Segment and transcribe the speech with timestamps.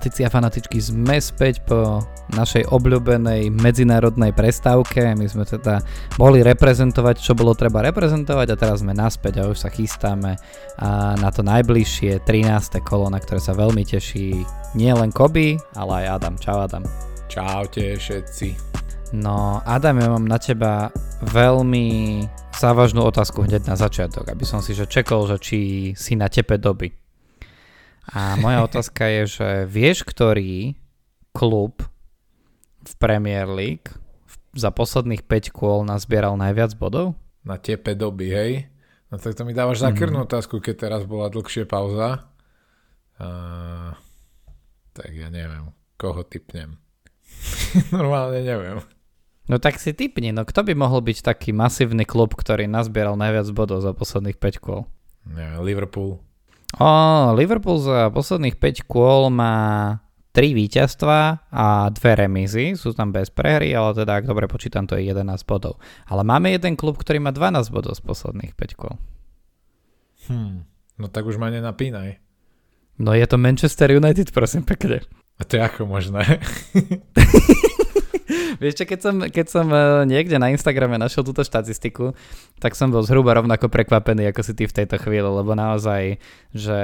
[0.00, 2.00] Fanatici a fanatičky sme späť po
[2.32, 5.12] našej obľúbenej medzinárodnej prestávke.
[5.12, 5.84] My sme teda
[6.16, 10.40] mohli reprezentovať, čo bolo treba reprezentovať a teraz sme naspäť a už sa chystáme
[10.80, 12.80] a na to najbližšie 13.
[12.80, 14.40] kolo, na ktoré sa veľmi teší
[14.72, 16.34] nie len Koby, ale aj Adam.
[16.40, 16.84] Čau Adam.
[17.28, 18.56] Čaute všetci.
[19.12, 20.88] No Adam, ja mám na teba
[21.28, 22.24] veľmi
[22.56, 25.58] závažnú otázku hneď na začiatok, aby som si že čekol, že či
[25.92, 26.99] si na tepe doby.
[28.10, 30.74] A moja otázka je, že vieš, ktorý
[31.30, 31.82] klub
[32.82, 33.92] v Premier League
[34.54, 37.14] za posledných 5 kôl nazbieral najviac bodov?
[37.46, 38.52] Na tepe doby, hej?
[39.10, 40.26] No tak to mi dávaš za mm-hmm.
[40.26, 42.30] otázku, keď teraz bola dlhšie pauza.
[43.18, 43.94] Uh,
[44.94, 46.78] tak ja neviem, koho typnem.
[47.94, 48.78] Normálne neviem.
[49.50, 53.50] No tak si typni, no kto by mohol byť taký masívny klub, ktorý nazbieral najviac
[53.50, 54.86] bodov za posledných 5 kôl?
[55.26, 56.22] Neviem, Liverpool.
[56.78, 56.90] O,
[57.34, 59.98] Liverpool za posledných 5 kôl má
[60.30, 64.94] 3 víťazstva a dve remízy, sú tam bez prehry, ale teda ak dobre počítam, to
[64.94, 65.82] je 11 bodov.
[66.06, 68.94] Ale máme jeden klub, ktorý má 12 bodov z posledných 5 kôl.
[70.30, 70.62] Hmm,
[70.94, 72.22] no tak už ma nenapínaj.
[73.00, 75.02] No je to Manchester United, prosím pekne.
[75.40, 76.22] A to je ako možné?
[78.60, 82.12] Vieš čo, keď som, keď som e, niekde na Instagrame našiel túto štatistiku,
[82.60, 86.20] tak som bol zhruba rovnako prekvapený ako si ty v tejto chvíli, lebo naozaj,
[86.52, 86.80] že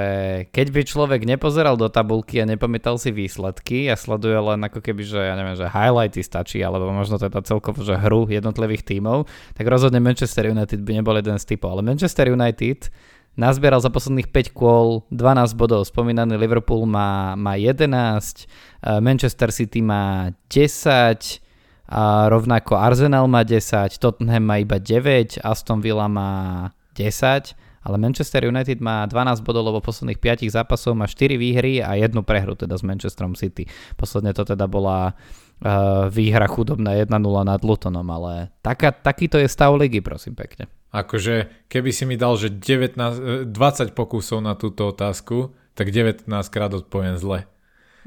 [0.49, 5.05] keď by človek nepozeral do tabulky a nepamätal si výsledky a sleduje len ako keby,
[5.05, 9.69] že ja neviem, že highlighty stačí, alebo možno teda celkovo, že hru jednotlivých tímov, tak
[9.69, 11.77] rozhodne Manchester United by nebol jeden z typov.
[11.77, 12.89] Ale Manchester United
[13.37, 15.85] nazbieral za posledných 5 kôl 12 bodov.
[15.85, 21.45] Spomínaný Liverpool má, má 11, e, Manchester City má 10,
[21.87, 27.55] a rovnako Arsenal má 10, Tottenham má iba 9, Aston Villa má 10,
[27.87, 32.27] ale Manchester United má 12 bodov, lebo posledných 5 zápasov má 4 výhry a jednu
[32.27, 33.63] prehru teda s Manchesterom City.
[33.95, 37.07] Posledne to teda bola uh, výhra chudobná 1-0
[37.47, 40.67] nad Lutonom, ale taká, takýto je stav ligy, prosím pekne.
[40.91, 46.27] Akože keby si mi dal, že 19, 20 e, pokusov na túto otázku, tak 19
[46.51, 47.47] krát odpoviem zle.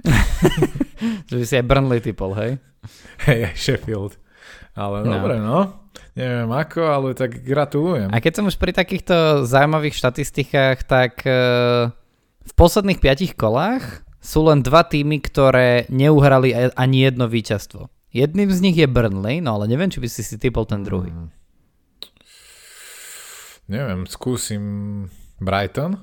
[1.29, 2.57] že by si aj Burnley typol, hej?
[3.29, 4.17] Hej, Sheffield.
[4.75, 5.11] Ale no.
[5.11, 5.59] dobre, no.
[6.15, 8.11] Neviem ako, ale tak gratulujem.
[8.11, 11.91] A keď som už pri takýchto zaujímavých štatistikách, tak uh,
[12.47, 17.89] v posledných piatich kolách sú len dva týmy, ktoré neuhrali ani jedno víťazstvo.
[18.11, 21.15] Jedným z nich je Burnley, no ale neviem, či by si si typol ten druhý.
[21.15, 21.31] Hmm.
[23.71, 24.63] Neviem, skúsim
[25.39, 26.03] Brighton.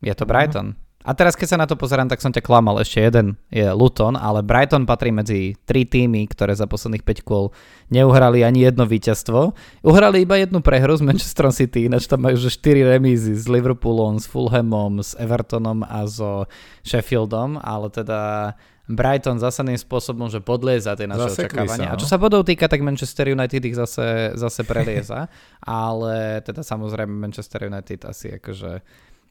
[0.00, 0.80] Je to Brighton.
[1.08, 2.76] A teraz keď sa na to pozerám, tak som ťa klamal.
[2.84, 7.48] Ešte jeden je Luton, ale Brighton patrí medzi tri týmy, ktoré za posledných 5 kôl
[7.88, 9.56] neuhrali ani jedno víťazstvo.
[9.88, 14.20] Uhrali iba jednu prehru s Manchester City, ináč tam majú že 4 remízy s Liverpoolom,
[14.20, 16.44] s Fulhamom, s Evertonom a so
[16.84, 18.52] Sheffieldom, ale teda
[18.88, 21.88] Brighton zásadným spôsobom, že podlieza tie naše Zasekli očakávania.
[21.88, 21.96] Sa, no?
[21.96, 25.28] A čo sa bodov týka, tak Manchester United ich zase, zase prelieza,
[25.64, 28.80] ale teda samozrejme Manchester United asi akože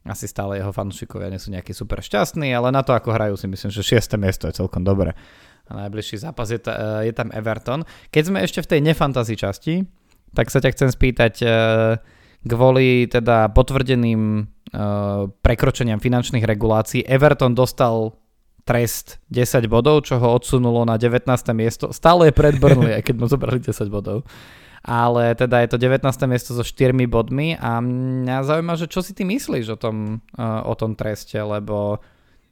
[0.06, 3.50] asi stále jeho fanúšikovia nie sú nejakí super šťastní, ale na to, ako hrajú, si
[3.50, 4.14] myslím, že 6.
[4.20, 5.18] miesto je celkom dobré.
[5.68, 7.84] A najbližší zápas je, ta, je tam Everton.
[8.08, 9.74] Keď sme ešte v tej nefantasy časti,
[10.32, 11.50] tak sa ťa chcem spýtať uh,
[12.44, 17.04] kvôli teda potvrdeným uh, prekročeniam finančných regulácií.
[17.04, 18.16] Everton dostal
[18.64, 21.24] trest 10 bodov, čo ho odsunulo na 19.
[21.56, 21.92] miesto.
[21.92, 24.24] Stále je pred Burnley, aj keď mu zobrali 10 bodov
[24.82, 26.04] ale teda je to 19.
[26.30, 30.62] miesto so 4 bodmi a mňa zaujíma, že čo si ty myslíš o tom, uh,
[30.66, 31.98] o tom treste, lebo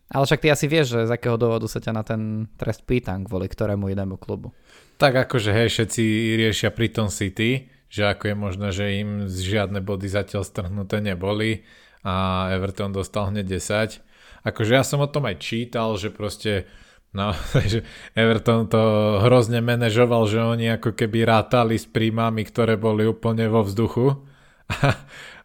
[0.07, 3.27] ale však ty asi vieš, že z akého dôvodu sa ťa na ten trest pýtam,
[3.27, 4.55] kvôli ktorému inému klubu.
[5.03, 6.03] Tak akože hej, všetci
[6.39, 11.67] riešia pri tom City, že ako je možné, že im žiadne body zatiaľ strhnuté neboli
[12.07, 14.47] a Everton dostal hneď 10.
[14.47, 16.71] Akože ja som o tom aj čítal, že proste
[17.15, 17.85] No, takže
[18.17, 18.83] Everton to
[19.23, 24.23] hrozne manažoval, že oni ako keby rátali s príjmami, ktoré boli úplne vo vzduchu.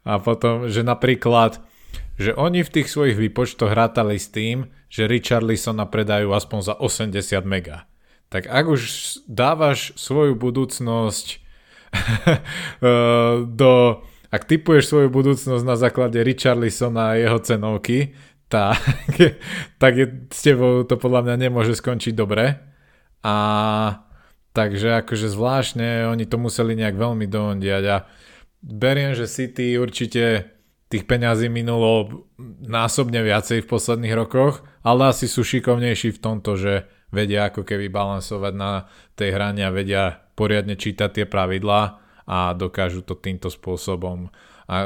[0.02, 1.62] A, potom, že napríklad,
[2.18, 7.22] že oni v tých svojich výpočtoch rátali s tým, že Richarlisona predajú aspoň za 80
[7.46, 7.86] mega.
[8.32, 8.82] Tak ak už
[9.28, 11.28] dávaš svoju budúcnosť
[13.60, 13.72] do...
[14.32, 18.16] Ak typuješ svoju budúcnosť na základe Richarlisona a jeho cenovky,
[18.52, 18.84] tak,
[19.82, 22.60] tak je, s tebou to podľa mňa nemôže skončiť dobre.
[23.24, 23.36] A
[24.52, 27.98] takže akože zvláštne oni to museli nejak veľmi dohondiať a
[28.60, 30.52] beriem, že City určite
[30.92, 32.28] tých peňazí minulo
[32.68, 37.88] násobne viacej v posledných rokoch, ale asi sú šikovnejší v tomto, že vedia ako keby
[37.88, 44.28] balansovať na tej hrane a vedia poriadne čítať tie pravidlá a dokážu to týmto spôsobom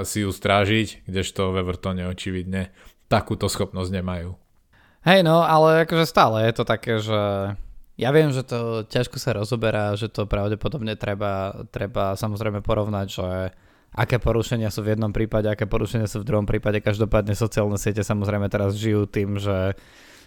[0.05, 2.73] si ju strážiť, kdežto v Evertone očividne
[3.07, 4.35] takúto schopnosť nemajú.
[5.05, 7.21] Hej, no, ale akože stále je to také, že
[7.95, 13.27] ja viem, že to ťažko sa rozoberá, že to pravdepodobne treba, treba samozrejme porovnať, že
[13.95, 16.83] aké porušenia sú v jednom prípade, aké porušenia sú v druhom prípade.
[16.83, 19.79] Každopádne sociálne siete samozrejme teraz žijú tým, že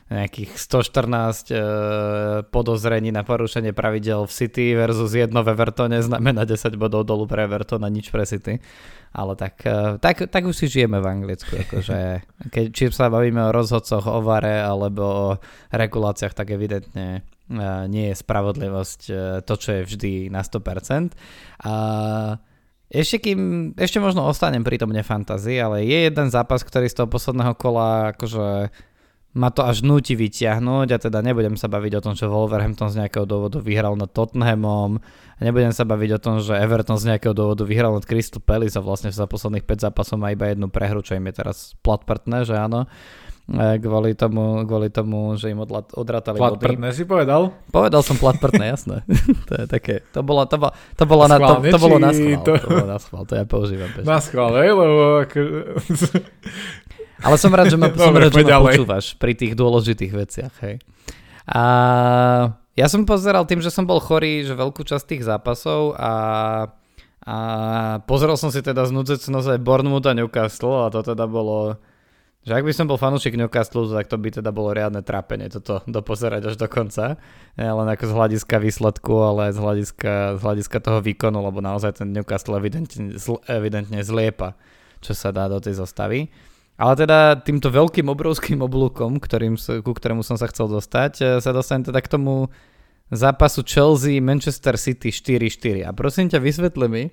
[0.08, 1.56] nejakých 114 e,
[2.48, 7.44] podozrení na porušenie pravidel v City versus jedno v Evertone znamená 10 bodov dolu pre
[7.44, 8.56] Everton nič pre City.
[9.12, 11.52] Ale tak, e, tak, tak už si žijeme v Anglicku.
[11.60, 15.28] Akože, keď, či sa bavíme o rozhodcoch, o vare alebo o
[15.72, 19.12] reguláciách, tak evidentne e, nie je spravodlivosť e,
[19.44, 21.12] to, čo je vždy na 100%.
[21.68, 21.72] A
[22.88, 27.08] ešte kým, ešte možno ostanem pri tom nefantazii, ale je jeden zápas, ktorý z toho
[27.08, 28.72] posledného kola akože
[29.38, 33.06] ma to až nutí vyťahnuť a teda nebudem sa baviť o tom, že Wolverhampton z
[33.06, 34.98] nejakého dôvodu vyhral nad Tottenhamom,
[35.38, 38.82] nebudem sa baviť o tom, že Everton z nejakého dôvodu vyhral nad Crystal Palace a
[38.82, 42.58] vlastne za posledných 5 zápasov má iba jednu prehru, čo im je teraz platprtné, že
[42.58, 42.90] áno
[43.46, 47.54] e, kvôli tomu, kvôli tomu, že im odla, odratali Platprtné si povedal?
[47.70, 49.06] Povedal som platprtné, jasné.
[49.48, 52.42] to je také, to bolo, to, bolo, to bolo, na, to, to bolo na schvál,
[52.42, 52.52] to...
[52.58, 53.88] to bolo na schvál, to ja používam.
[53.94, 54.06] Bežne.
[54.10, 55.22] Na schvál, hej, lebo.
[57.22, 60.54] Ale som rád, že ma, som rád, že ma počúvaš pri tých dôležitých veciach.
[60.62, 60.82] Hej.
[61.48, 61.62] A
[62.78, 66.12] ja som pozeral tým, že som bol chorý, že veľkú časť tých zápasov a,
[67.24, 67.36] a
[68.06, 71.80] pozeral som si teda z nudzecnosť aj Bournemouth a Newcastle a to teda bolo
[72.48, 75.84] že ak by som bol fanúšik Newcastle, tak to by teda bolo riadne trápenie toto
[75.84, 77.20] dopozerať až do konca.
[77.60, 81.60] Nie len ako z hľadiska výsledku, ale aj z hľadiska, z hľadiska toho výkonu, lebo
[81.60, 83.20] naozaj ten Newcastle evidentne,
[83.52, 84.56] evidentne zliepa,
[85.04, 86.32] čo sa dá do tej zostavy.
[86.78, 91.50] Ale teda týmto veľkým obrovským oblúkom, ktorým, ku ktorému som sa chcel dostať, e, sa
[91.50, 92.54] dostanem teda k tomu
[93.10, 95.82] zápasu Chelsea Manchester City 4-4.
[95.82, 97.04] A prosím ťa, vysvetli mi,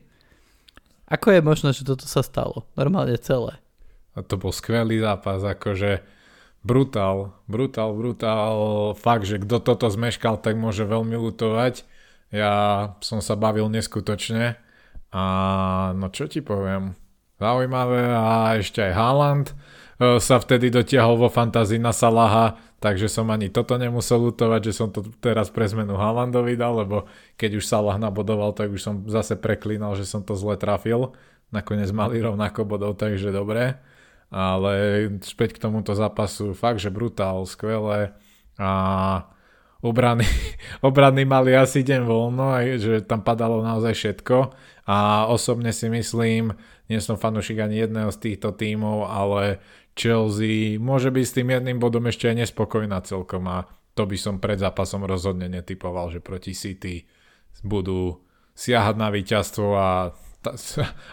[1.10, 2.70] ako je možné, že toto sa stalo?
[2.78, 3.58] Normálne celé.
[4.14, 6.06] A to bol skvelý zápas, akože
[6.66, 8.58] brutál, brutál, brutál.
[8.98, 11.86] Fakt, že kto toto zmeškal, tak môže veľmi lutovať.
[12.34, 12.54] Ja
[13.06, 14.58] som sa bavil neskutočne.
[15.14, 15.24] A
[15.94, 16.98] no čo ti poviem,
[17.36, 19.56] Zaujímavé a ešte aj Haaland e,
[20.24, 24.88] sa vtedy dotiahol vo fantázii na Salaha, takže som ani toto nemusel lutovať, že som
[24.88, 29.36] to teraz pre zmenu Haalandovi dal, lebo keď už Salah nabodoval, tak už som zase
[29.36, 31.12] preklínal, že som to zle trafil.
[31.52, 33.80] Nakoniec mali rovnako bodov, takže dobre.
[34.34, 34.74] Ale
[35.22, 38.16] späť k tomuto zápasu, fakt, že brutál, skvelé.
[38.56, 38.70] A
[39.84, 40.26] obrany,
[40.88, 44.56] obrany mali asi deň voľno, že tam padalo naozaj všetko.
[44.86, 46.54] A osobne si myslím,
[46.86, 49.60] nie som fanúšik ani jedného z týchto tímov, ale
[49.98, 53.66] Chelsea môže byť s tým jedným bodom ešte aj nespokojná celkom a
[53.96, 57.08] to by som pred zápasom rozhodne netypoval, že proti City
[57.64, 58.20] budú
[58.56, 60.12] siahať na víťazstvo a,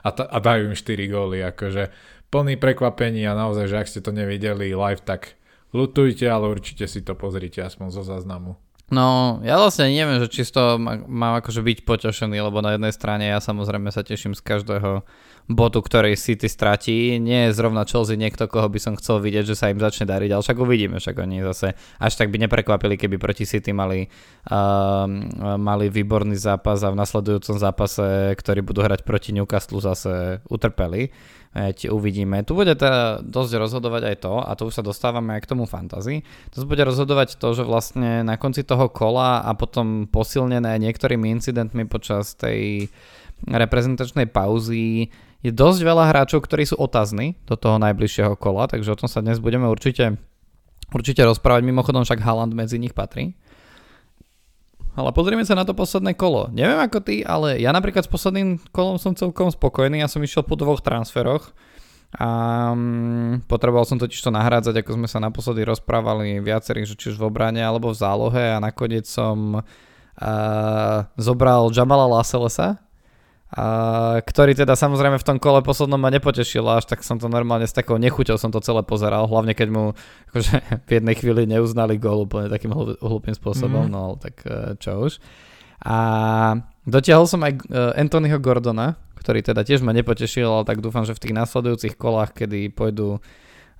[0.03, 1.47] a, a dajú im 4 góly.
[1.47, 1.95] Akože
[2.29, 5.39] plný prekvapení a naozaj, že ak ste to nevideli live, tak
[5.71, 8.59] lutujte, ale určite si to pozrite aspoň zo záznamu.
[8.90, 13.40] No, ja vlastne neviem, že čisto mám akože byť potešený, lebo na jednej strane ja
[13.40, 15.06] samozrejme sa teším z každého
[15.49, 17.17] bodu, ktorý City stratí.
[17.17, 20.31] Nie je zrovna Chelsea niekto, koho by som chcel vidieť, že sa im začne dariť,
[20.37, 24.07] ale však uvidíme, však oni zase až tak by neprekvapili, keby proti City mali,
[24.52, 25.09] uh,
[25.57, 31.11] mali výborný zápas a v nasledujúcom zápase, ktorý budú hrať proti Newcastle, zase utrpeli.
[31.52, 32.40] Veď uvidíme.
[32.49, 35.68] Tu bude teda dosť rozhodovať aj to, a tu už sa dostávame aj k tomu
[35.68, 36.25] fantasy.
[36.56, 41.85] To bude rozhodovať to, že vlastne na konci toho kola a potom posilnené niektorými incidentmi
[41.85, 42.88] počas tej
[43.44, 48.99] reprezentačnej pauzy je dosť veľa hráčov, ktorí sú otázni do toho najbližšieho kola, takže o
[48.99, 50.16] tom sa dnes budeme určite,
[50.94, 51.68] určite rozprávať.
[51.68, 53.37] Mimochodom však Haaland medzi nich patrí.
[54.92, 56.52] Ale pozrieme sa na to posledné kolo.
[56.52, 60.04] Neviem ako ty, ale ja napríklad s posledným kolom som celkom spokojný.
[60.04, 61.56] Ja som išiel po dvoch transferoch
[62.12, 62.28] a
[62.76, 67.16] um, potreboval som totiž to nahrádzať, ako sme sa naposledy rozprávali viacerých, že či už
[67.16, 72.82] v obrane alebo v zálohe a nakoniec som uh, zobral Jamala Laselesa,
[73.52, 73.64] a,
[74.25, 77.76] ktorý teda samozrejme v tom kole poslednom ma nepotešil, až tak som to normálne s
[77.76, 79.92] takou nechuťou som to celé pozeral, hlavne keď mu
[80.32, 80.56] akože,
[80.88, 83.92] v jednej chvíli neuznali gól úplne takým hlúpým spôsobom, mm.
[83.92, 85.21] no tak e, čo už.
[85.85, 85.99] A
[86.88, 87.61] dotiahol som aj e,
[88.00, 92.32] Anthonyho Gordona, ktorý teda tiež ma nepotešil, ale tak dúfam, že v tých následujúcich kolách,
[92.32, 93.21] kedy pôjdu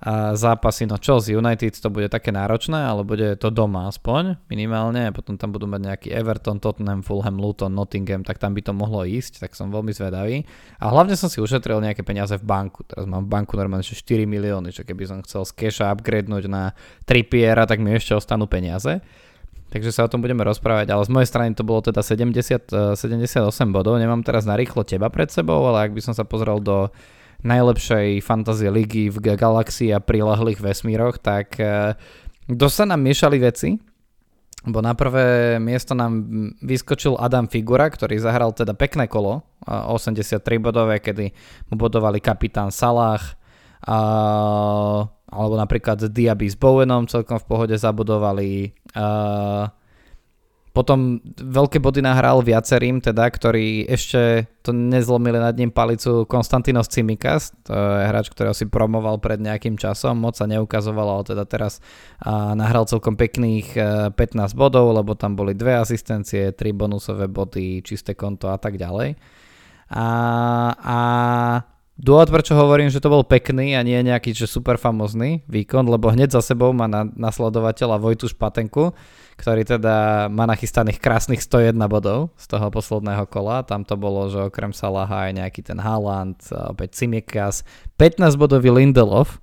[0.03, 5.13] a zápasy, no Chelsea United to bude také náročné, ale bude to doma aspoň minimálne,
[5.15, 9.07] potom tam budú mať nejaký Everton, Tottenham, Fulham, Luton, Nottingham, tak tam by to mohlo
[9.07, 10.43] ísť, tak som veľmi zvedavý.
[10.83, 13.95] A hlavne som si ušetril nejaké peniaze v banku, teraz mám v banku normálne 4
[14.27, 16.75] milióny, čo keby som chcel z keša upgradenúť na
[17.07, 18.99] Trippiera, tak mi ešte ostanú peniaze.
[19.73, 23.49] Takže sa o tom budeme rozprávať, ale z mojej strany to bolo teda 70, 78
[23.73, 26.93] bodov, nemám teraz narýchlo teba pred sebou, ale ak by som sa pozrel do
[27.43, 31.93] najlepšej fantasy ligy v galaxii a prilahlých vesmíroch, tak uh,
[32.47, 33.75] dosť sa nám miešali veci,
[34.63, 36.23] bo na prvé miesto nám
[36.63, 41.35] vyskočil Adam Figura, ktorý zahral teda pekné kolo, 83 bodové, kedy
[41.67, 43.19] mu bodovali kapitán Salah,
[43.83, 43.99] a,
[45.27, 48.71] alebo napríklad Diaby s Bowenom celkom v pohode zabudovali.
[48.95, 49.67] A,
[50.73, 57.53] potom veľké body nahral viacerým, teda, ktorí ešte to nezlomili nad ním palicu Konstantinos Cimikas,
[57.61, 61.77] to je hráč, ktorého si promoval pred nejakým časom, moc sa neukazoval, ale teda teraz
[62.17, 67.29] a, nahral celkom pekných a, e, 15 bodov, lebo tam boli dve asistencie, tri bonusové
[67.29, 69.13] body, čisté konto a tak ďalej.
[69.93, 70.07] A,
[70.73, 70.99] a
[71.93, 76.09] Dôvod, prečo hovorím, že to bol pekný a nie nejaký že super famozný výkon, lebo
[76.09, 78.97] hneď za sebou má na, nasledovateľa Vojtu Špatenku,
[79.37, 83.61] ktorý teda má nachystaných krásnych 101 bodov z toho posledného kola.
[83.61, 86.41] Tam to bolo, že okrem Salaha aj nejaký ten Haaland,
[86.73, 87.61] opäť Simikas,
[88.01, 89.37] 15 bodový Lindelof,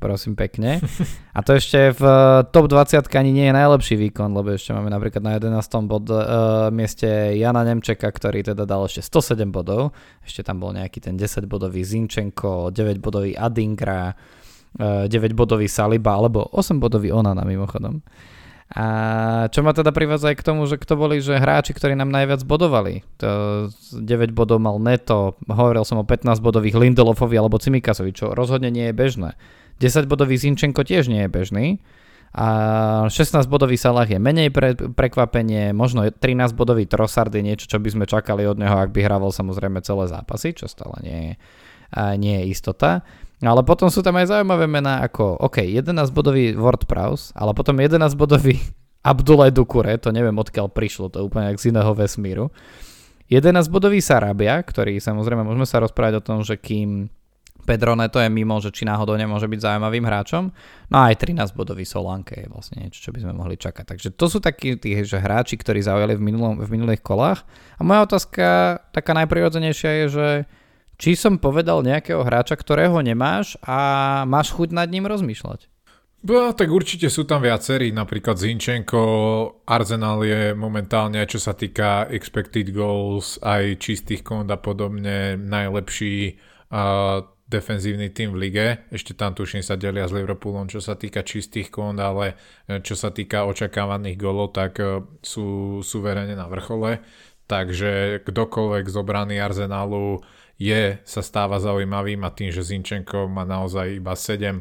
[0.00, 0.80] prosím pekne.
[1.36, 4.88] A to ešte v eh, top 20 ani nie je najlepší výkon, lebo ešte máme
[4.88, 5.86] napríklad na 11.
[5.86, 9.92] Bod, uh, mieste Jana Nemčeka, ktorý teda dal ešte 107 bodov.
[10.24, 14.16] Ešte tam bol nejaký ten 10 bodový Zinčenko, 9 bodový Adingra,
[14.80, 18.00] uh, eh, 9 bodový Saliba, alebo 8 bodový Onana mimochodom.
[18.70, 18.86] A
[19.50, 22.46] čo ma teda privádza aj k tomu, že kto boli že hráči, ktorí nám najviac
[22.46, 23.02] bodovali.
[23.18, 23.66] To
[23.98, 28.86] 9 bodov mal Neto, hovoril som o 15 bodových Lindelofovi alebo Cimikasovi, čo rozhodne nie
[28.86, 29.34] je bežné.
[29.82, 31.66] 10-bodový Zinčenko tiež nie je bežný.
[32.30, 32.46] A
[33.10, 38.46] 16-bodový Salah je menej pre, prekvapenie, možno 13-bodový Trossard je niečo, čo by sme čakali
[38.46, 41.34] od neho, ak by hrával samozrejme celé zápasy, čo stále nie je,
[42.22, 43.02] nie je istota.
[43.40, 48.60] Ale potom sú tam aj zaujímavé mená ako, OK, 11-bodový Ward Prowse, ale potom 11-bodový
[49.10, 52.52] Abdullah Dukure, to neviem odkiaľ prišlo, to úplne z iného vesmíru.
[53.32, 57.08] 11-bodový Sarabia, ktorý samozrejme môžeme sa rozprávať o tom, že kým
[57.64, 60.50] Pedro Neto je mimo, že či náhodou nemôže byť zaujímavým hráčom.
[60.90, 63.84] No a aj 13 bodový Solanke je vlastne niečo, čo by sme mohli čakať.
[63.86, 67.46] Takže to sú takí tí že hráči, ktorí zaujali v, minulom, v minulých kolách.
[67.78, 68.44] A moja otázka,
[68.90, 70.28] taká najprirodzenejšia je, že
[71.00, 75.72] či som povedal nejakého hráča, ktorého nemáš a máš chuť nad ním rozmýšľať?
[76.20, 79.00] No, tak určite sú tam viacerí, napríklad Zinčenko,
[79.64, 86.36] Arsenal je momentálne, čo sa týka expected goals, aj čistých kont a podobne, najlepší.
[86.68, 88.66] Uh, defenzívny tým v lige.
[88.94, 92.38] Ešte tam tuším sa delia s Liverpoolom, čo sa týka čistých kont, ale
[92.70, 97.02] e, čo sa týka očakávaných golov, tak e, sú suverene na vrchole.
[97.50, 100.22] Takže kdokoľvek z obrany Arsenalu
[100.60, 104.60] je, sa stáva zaujímavým a tým, že Zinčenko má naozaj iba 7%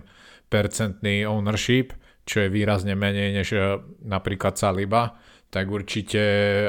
[1.28, 1.92] ownership,
[2.24, 3.60] čo je výrazne menej než e,
[4.08, 5.20] napríklad Saliba,
[5.52, 6.22] tak určite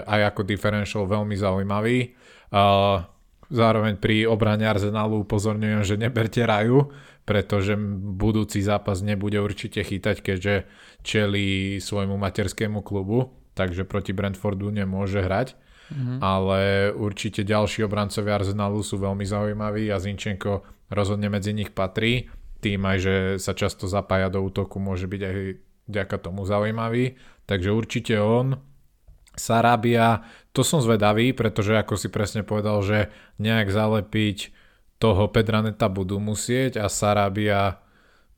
[0.02, 2.16] aj ako differential veľmi zaujímavý.
[2.50, 3.04] Uh,
[3.50, 6.94] Zároveň pri obrane Arsenalu upozorňujem, že neberte raju,
[7.26, 10.54] pretože budúci zápas nebude určite chytať, keďže
[11.02, 15.58] čeli svojmu materskému klubu, takže proti Brentfordu nemôže hrať.
[15.90, 16.18] Mm-hmm.
[16.22, 22.30] Ale určite ďalší obrancovia Arsenalu sú veľmi zaujímaví a Zinčenko rozhodne medzi nich patrí.
[22.62, 25.36] Tým aj, že sa často zapája do útoku, môže byť aj
[25.90, 27.18] vďaka tomu zaujímavý.
[27.50, 28.62] Takže určite on.
[29.34, 34.52] Sarabia, to som zvedavý, pretože ako si presne povedal, že nejak zalepiť
[35.00, 37.80] toho Pedraneta budú musieť a Sarabia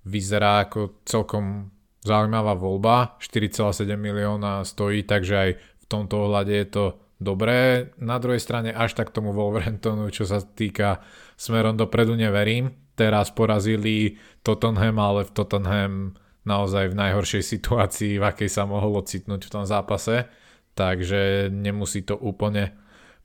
[0.07, 6.85] vyzerá ako celkom zaujímavá voľba, 4,7 milióna stojí, takže aj v tomto ohľade je to
[7.23, 7.91] dobré.
[8.03, 11.01] Na druhej strane až tak tomu Wolverhamptonu, čo sa týka
[11.39, 12.75] smerom dopredu neverím.
[12.99, 19.47] Teraz porazili Tottenham, ale v Tottenham naozaj v najhoršej situácii, v akej sa mohol ocitnúť
[19.47, 20.29] v tom zápase
[20.75, 22.73] takže nemusí to úplne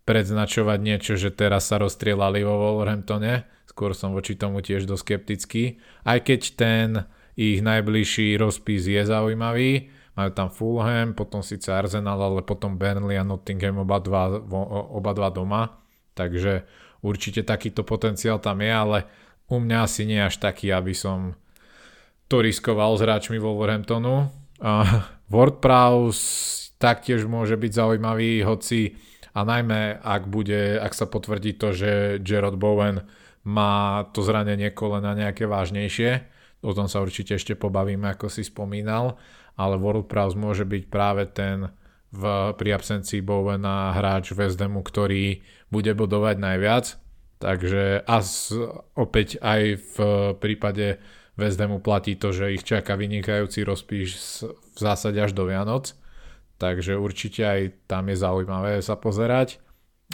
[0.07, 3.43] predznačovať niečo, že teraz sa rozstrielali vo Wolverhamptone.
[3.67, 5.63] Skôr som voči tomu tiež dosť skeptický.
[6.07, 6.87] Aj keď ten
[7.35, 13.23] ich najbližší rozpis je zaujímavý, majú tam Fulham, potom síce Arsenal, ale potom Burnley a
[13.23, 14.41] Nottingham oba dva,
[14.91, 15.77] oba dva doma.
[16.17, 16.65] Takže
[17.05, 18.97] určite takýto potenciál tam je, ale
[19.47, 21.37] u mňa asi nie až taký, aby som
[22.25, 24.27] to riskoval s hráčmi Wolverhamptonu.
[24.57, 26.17] Uh, WordPress
[26.81, 28.97] taktiež môže byť zaujímavý, hoci
[29.37, 33.05] a najmä ak bude, ak sa potvrdí to, že Gerard Bowen
[33.45, 36.25] má to zranenie kolena nejaké vážnejšie,
[36.65, 39.15] o tom sa určite ešte pobavíme, ako si spomínal,
[39.57, 41.73] ale World Prowse môže byť práve ten
[42.13, 42.23] v,
[42.55, 46.85] pri absencii Bowena hráč West ktorý bude bodovať najviac,
[47.43, 48.55] takže a z,
[48.95, 49.97] opäť aj v
[50.39, 51.03] prípade
[51.35, 54.09] West platí to, že ich čaká vynikajúci rozpíš
[54.47, 55.93] v zásade až do Vianoc,
[56.57, 59.61] takže určite aj tam je zaujímavé sa pozerať.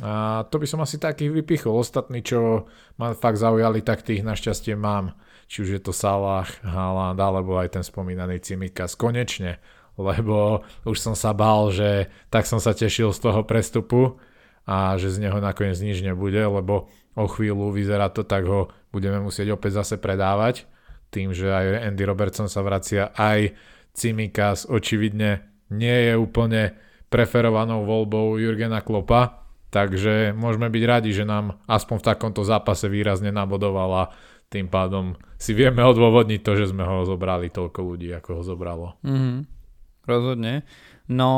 [0.02, 1.78] A to by som asi takých vypichol.
[1.78, 2.66] Ostatní, čo
[2.98, 5.14] ma fakt zaujali, tak tých našťastie mám.
[5.48, 8.98] či už je to Salah, Haaland, alebo aj ten spomínaný Cimikas.
[8.98, 9.62] Konečne,
[10.02, 14.18] lebo už som sa bál, že tak som sa tešil z toho prestupu
[14.66, 19.22] a že z neho nakoniec nič nebude, lebo o chvíľu vyzerá to, tak ho budeme
[19.22, 20.66] musieť opäť zase predávať.
[21.14, 23.54] Tým, že aj Andy Robertson sa vracia, aj
[23.94, 26.74] Cimikas očividne nie je úplne
[27.14, 29.43] preferovanou voľbou Jurgena Klopa,
[29.74, 34.14] takže môžeme byť radi, že nám aspoň v takomto zápase výrazne nabodovala
[34.54, 38.88] tým pádom si vieme odôvodniť to, že sme ho zobrali toľko ľudí, ako ho zobralo.
[39.02, 39.38] Mm-hmm.
[40.06, 40.62] Rozhodne.
[41.10, 41.32] No,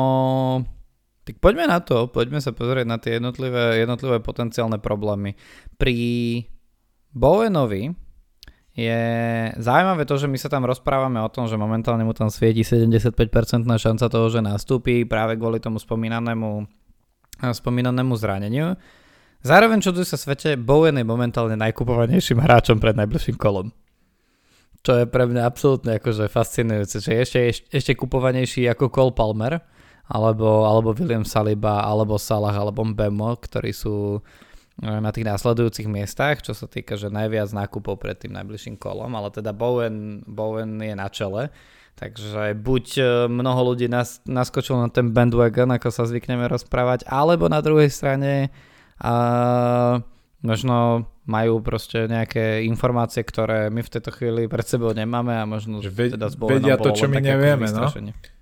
[1.24, 5.32] tak poďme na to, poďme sa pozrieť na tie jednotlivé, jednotlivé potenciálne problémy.
[5.80, 5.96] Pri
[7.16, 7.96] Bowenovi
[8.76, 9.00] je
[9.56, 13.16] zaujímavé to, že my sa tam rozprávame o tom, že momentálne mu tam svieti 75%
[13.64, 16.68] šanca toho, že nastúpi práve kvôli tomu spomínanému,
[17.40, 18.76] spomínanému zraneniu.
[19.44, 23.70] Zároveň čo tu sa svete, Bowen je momentálne najkupovanejším hráčom pred najbližším kolom.
[24.82, 29.62] Čo je pre mňa absolútne akože fascinujúce, že ešte, ešte, ešte kupovanejší ako Cole Palmer,
[30.06, 36.42] alebo, alebo William Saliba, alebo Salah, alebo Bemo, ktorí sú eh, na tých následujúcich miestach,
[36.42, 40.94] čo sa týka, že najviac nákupov pred tým najbližším kolom, ale teda Bowen, Bowen je
[40.94, 41.50] na čele.
[41.96, 47.48] Takže buď eh, mnoho ľudí nas, naskočilo na ten bandwagon, ako sa zvykneme rozprávať, alebo
[47.48, 48.52] na druhej strane
[49.00, 49.12] a
[50.44, 55.82] možno majú proste nejaké informácie, ktoré my v tejto chvíli pred sebou nemáme a možno
[55.82, 57.66] Ve, teda vedia to, čo my nevieme.
[57.66, 57.90] No?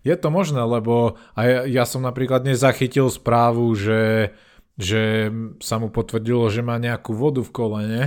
[0.04, 4.36] Je to možné, lebo aj ja, ja som napríklad nezachytil správu, že,
[4.76, 5.32] že
[5.64, 8.02] sa mu potvrdilo, že má nejakú vodu v kolene,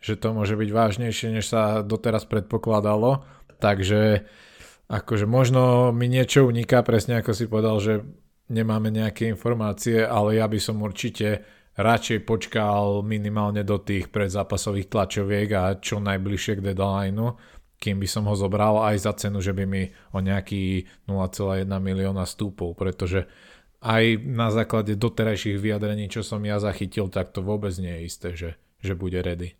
[0.00, 3.28] že to môže byť vážnejšie, než sa doteraz predpokladalo.
[3.60, 4.24] Takže
[4.92, 8.04] akože možno mi niečo uniká, presne ako si povedal, že
[8.52, 11.40] nemáme nejaké informácie, ale ja by som určite
[11.72, 17.40] radšej počkal minimálne do tých predzápasových tlačoviek a čo najbližšie k deadlineu,
[17.80, 22.28] kým by som ho zobral aj za cenu, že by mi o nejaký 0,1 milióna
[22.28, 23.24] stúpol, pretože
[23.82, 28.28] aj na základe doterajších vyjadrení, čo som ja zachytil, tak to vôbec nie je isté,
[28.36, 29.58] že, že bude ready.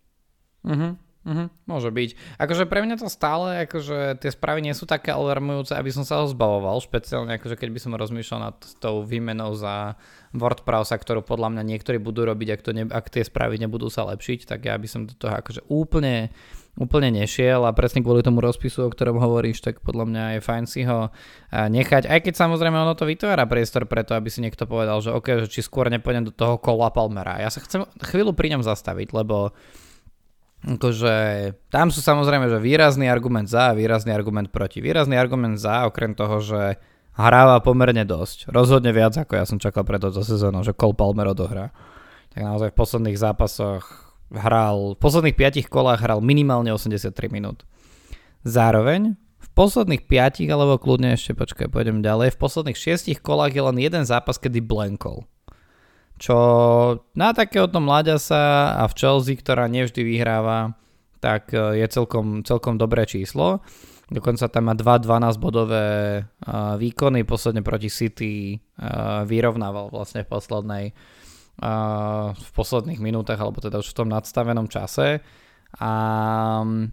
[0.63, 0.95] Uh-huh.
[1.23, 2.35] Uh-huh, môže byť.
[2.35, 6.19] Akože pre mňa to stále, akože tie správy nie sú také alarmujúce, aby som sa
[6.19, 9.95] ho zbavoval, špeciálne akože keď by som rozmýšľal nad tou výmenou za
[10.35, 14.03] WordPressa, ktorú podľa mňa niektorí budú robiť, ak, to ne, ak tie správy nebudú sa
[14.03, 16.27] lepšiť, tak ja by som do toho akože úplne,
[16.75, 20.63] úplne nešiel a presne kvôli tomu rozpisu, o ktorom hovoríš, tak podľa mňa je fajn
[20.67, 21.07] si ho
[21.55, 25.39] nechať, aj keď samozrejme ono to vytvára priestor preto, aby si niekto povedal, že OK,
[25.39, 27.39] že či skôr nepôjdem do toho kola Palmera.
[27.39, 29.55] Ja sa chcem chvíľu pri ňom zastaviť, lebo
[30.63, 31.15] akože
[31.67, 34.79] tam sú samozrejme, že výrazný argument za a výrazný argument proti.
[34.79, 36.79] Výrazný argument za, okrem toho, že
[37.13, 38.49] hráva pomerne dosť.
[38.49, 41.75] Rozhodne viac, ako ja som čakal pre toto sezónu, že Cole Palmer odohrá.
[42.33, 47.67] Tak naozaj v posledných zápasoch hral, v posledných 5 kolách hral minimálne 83 minút.
[48.47, 53.61] Zároveň v posledných 5 alebo kľudne ešte počkaj, pôjdem ďalej, v posledných 6 kolách je
[53.61, 55.29] len jeden zápas, kedy blankol
[56.23, 56.37] čo
[57.19, 60.71] na takéhoto mláďasa a v Chelsea, ktorá nevždy vyhráva,
[61.19, 63.59] tak e, je celkom, celkom dobré číslo.
[64.07, 70.29] Dokonca tam má 2 12 bodové uh, výkony, posledne proti City uh, vyrovnával vlastne v
[70.29, 70.85] poslednej
[72.33, 75.21] v posledných minútach, alebo teda už v tom nadstavenom čase.
[75.77, 75.91] A
[76.65, 76.89] um,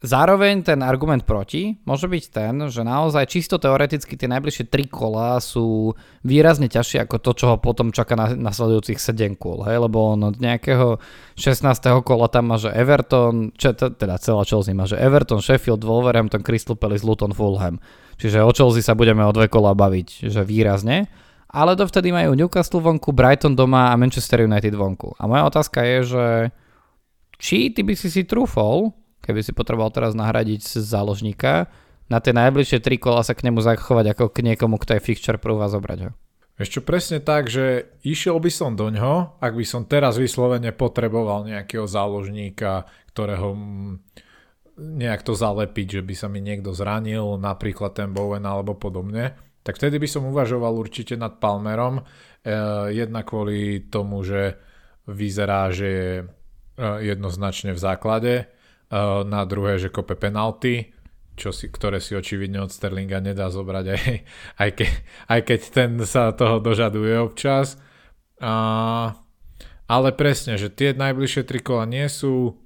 [0.00, 5.36] Zároveň ten argument proti môže byť ten, že naozaj čisto teoreticky tie najbližšie 3 kola
[5.44, 5.92] sú
[6.24, 9.76] výrazne ťažšie ako to, čo ho potom čaká na nasledujúcich 7 kôl, hej?
[9.76, 10.96] lebo on od nejakého
[11.36, 11.68] 16.
[12.00, 16.80] kola tam má, že Everton, čo, teda celá Chelsea má, že Everton, Sheffield, Wolverhampton, Crystal
[16.80, 17.76] Palace, Luton, Fulham.
[18.16, 21.12] Čiže o Chelsea sa budeme o dve kola baviť, že výrazne.
[21.52, 25.12] Ale dovtedy majú Newcastle vonku, Brighton doma a Manchester United vonku.
[25.20, 26.26] A moja otázka je, že
[27.36, 31.70] či ty by si si trúfol keby si potreboval teraz nahradiť z záložníka,
[32.10, 35.38] na tie najbližšie tri kola sa k nemu zachovať ako k niekomu, kto je fixture
[35.38, 36.10] proof a zobrať ho.
[36.60, 41.48] Ešte presne tak, že išiel by som do ňoho, ak by som teraz vyslovene potreboval
[41.48, 43.56] nejakého záložníka, ktorého
[44.76, 49.80] nejak to zalepiť, že by sa mi niekto zranil, napríklad ten Bowen alebo podobne, tak
[49.80, 52.52] vtedy by som uvažoval určite nad Palmerom, eh,
[52.92, 54.60] jedna kvôli tomu, že
[55.08, 58.34] vyzerá, že je eh, jednoznačne v základe,
[59.24, 60.90] na druhé, že kope penalty,
[61.38, 64.02] čo si, ktoré si očividne od Sterlinga nedá zobrať, aj,
[64.66, 64.86] aj, ke,
[65.30, 67.78] aj keď ten sa toho dožaduje občas.
[68.42, 69.14] A,
[69.86, 72.58] ale presne, že tie najbližšie tri kola nie sú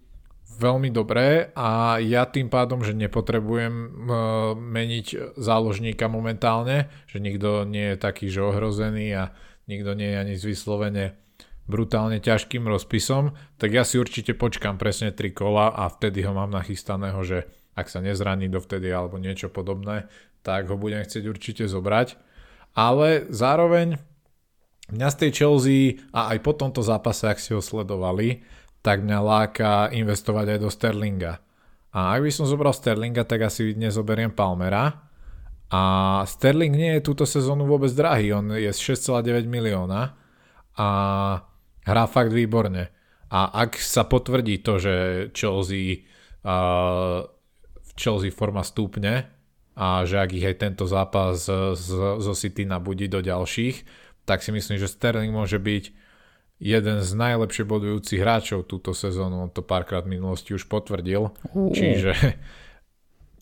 [0.55, 3.89] veľmi dobré a ja tým pádom, že nepotrebujem uh,
[4.55, 9.25] meniť záložníka momentálne, že nikto nie je taký, že ohrozený a
[9.67, 11.24] nikto nie je ani vyslovene
[11.65, 16.53] brutálne ťažkým rozpisom, tak ja si určite počkam presne 3 kola a vtedy ho mám
[16.53, 20.07] nachystaného, že ak sa nezraní dovtedy alebo niečo podobné,
[20.45, 22.21] tak ho budem chcieť určite zobrať.
[22.77, 23.97] Ale zároveň
[24.93, 25.81] mňa z tej Chelsea
[26.13, 28.45] a aj po tomto zápase, ak si ho sledovali,
[28.85, 31.41] tak mňa láka investovať aj do Sterlinga.
[31.95, 35.09] A ak by som zobral Sterlinga, tak asi nezoberiem Palmera.
[35.73, 35.83] A
[36.29, 40.13] Sterling nie je túto sezónu vôbec drahý, on je z 6,9 milióna
[40.77, 40.89] a
[41.85, 42.91] hrá fakt výborne.
[43.29, 44.95] A ak sa potvrdí to, že
[45.33, 46.07] Chelsea,
[46.45, 47.25] uh,
[47.97, 49.27] Chelsea forma stúpne
[49.75, 53.83] a že ak ich aj tento zápas zo City nabudí do ďalších,
[54.23, 55.85] tak si myslím, že Sterling môže byť
[56.63, 61.75] jeden z najlepšie bodujúcich hráčov túto sezónu, on to párkrát v minulosti už potvrdil, uh.
[61.75, 62.15] čiže,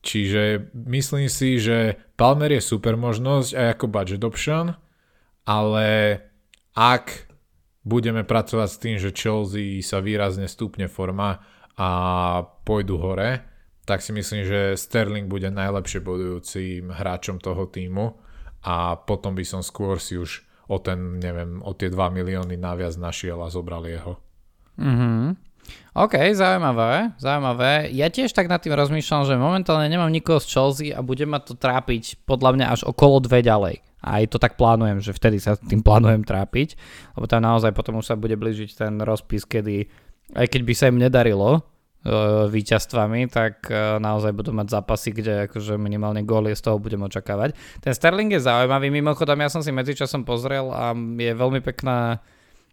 [0.00, 4.72] čiže myslím si, že Palmer je super možnosť aj ako budget option,
[5.44, 6.18] ale
[6.72, 7.31] ak
[7.82, 11.42] budeme pracovať s tým, že Chelsea sa výrazne stúpne forma
[11.74, 11.88] a
[12.62, 13.42] pôjdu hore,
[13.82, 18.14] tak si myslím, že Sterling bude najlepšie bodujúcim hráčom toho týmu
[18.62, 22.94] a potom by som skôr si už o ten, neviem, o tie 2 milióny naviac
[22.94, 24.22] našiel a zobral jeho.
[24.78, 25.34] Mhm.
[25.94, 27.92] OK, zaujímavé, zaujímavé.
[27.94, 31.38] Ja tiež tak nad tým rozmýšľam, že momentálne nemám nikoho z Chelsea a bude ma
[31.38, 33.91] to trápiť podľa mňa až okolo dve ďalej.
[34.02, 36.74] Aj to tak plánujem, že vtedy sa tým plánujem trápiť,
[37.14, 39.86] lebo tam naozaj potom už sa bude blížiť ten rozpis, kedy
[40.34, 41.62] aj keď by sa im nedarilo,
[42.02, 42.10] E,
[42.50, 47.54] víťazstvami, tak e, naozaj budú mať zápasy, kde akože minimálne góly z toho budem očakávať.
[47.78, 52.18] Ten Sterling je zaujímavý, mimochodom ja som si medzičasom pozrel a je veľmi pekná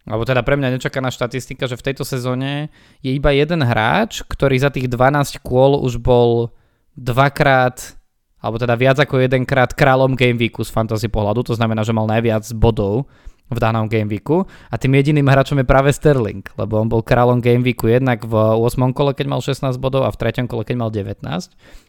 [0.02, 2.74] alebo teda pre mňa nečakaná štatistika, že v tejto sezóne
[3.06, 6.50] je iba jeden hráč, ktorý za tých 12 kôl už bol
[6.98, 7.99] dvakrát
[8.40, 12.08] alebo teda viac ako jedenkrát kráľom Game Weeku z fantasy pohľadu, to znamená, že mal
[12.08, 13.06] najviac bodov
[13.50, 17.90] v danom gameweeku a tým jediným hráčom je práve Sterling, lebo on bol kráľom gameweeku
[17.90, 18.94] jednak v 8.
[18.94, 20.46] kole, keď mal 16 bodov a v 3.
[20.46, 21.26] kole, keď mal 19.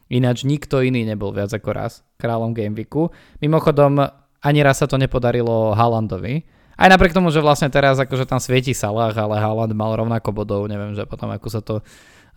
[0.10, 3.14] Ináč nikto iný nebol viac ako raz kráľom gameweeku.
[3.46, 4.02] Mimochodom,
[4.42, 6.42] ani raz sa to nepodarilo Haalandovi.
[6.82, 10.66] Aj napriek tomu, že vlastne teraz akože tam svieti Salah, ale Haaland mal rovnako bodov,
[10.66, 11.86] neviem, že potom ako sa to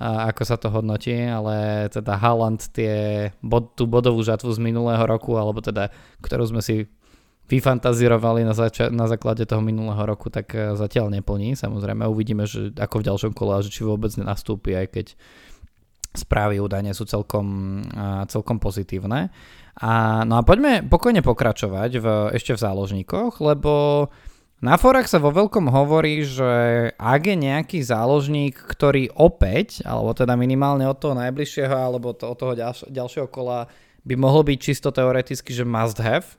[0.03, 3.31] ako sa to hodnotí, ale teda Haaland tie,
[3.79, 6.91] tú bodovú žatvu z minulého roku, alebo teda, ktorú sme si
[7.45, 11.55] vyfantazírovali na, zača- na základe toho minulého roku, tak eh, zatiaľ neplní.
[11.55, 15.07] Samozrejme uvidíme, že ako v ďalšom kole, že či vôbec nenastúpi, aj keď
[16.15, 17.83] správy údajne sú celkom,
[18.31, 19.35] celkom pozitívne.
[19.83, 22.07] A, no a poďme pokojne pokračovať v,
[22.39, 24.07] ešte v záložníkoch, lebo
[24.63, 26.53] na forách sa vo veľkom hovorí, že
[26.97, 32.39] ak je nejaký záložník, ktorý opäť, alebo teda minimálne od toho najbližšieho, alebo to, od
[32.39, 33.67] toho ďalš- ďalšieho kola
[34.05, 36.39] by mohol byť čisto teoreticky, že must have,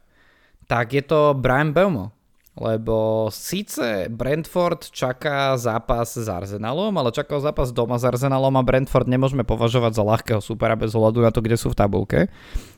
[0.65, 2.13] tak je to Brian Belmo.
[2.56, 9.12] Lebo síce Brentford čaká zápas s Arsenalom, ale čaká zápas doma s Arsenalom a Brentford
[9.12, 12.19] nemôžeme považovať za ľahkého supera bez ohľadu na to, kde sú v tabulke,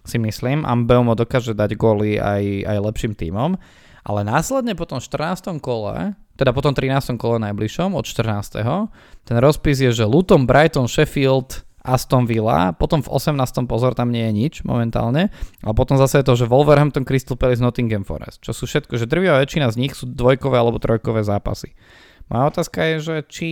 [0.02, 0.66] si myslím.
[0.66, 3.62] A Belmo dokáže dať góly aj, aj lepším tímom.
[4.08, 5.60] Ale následne po tom 14.
[5.60, 7.20] kole, teda po tom 13.
[7.20, 8.64] kole najbližšom od 14.
[9.28, 13.68] ten rozpis je, že Luton, Brighton, Sheffield, Aston Villa, potom v 18.
[13.68, 15.28] pozor tam nie je nič momentálne,
[15.60, 19.08] ale potom zase je to, že Wolverhampton, Crystal Palace, Nottingham Forest, čo sú všetko, že
[19.08, 21.76] drvia väčšina z nich sú dvojkové alebo trojkové zápasy.
[22.32, 23.50] Moja otázka je, že či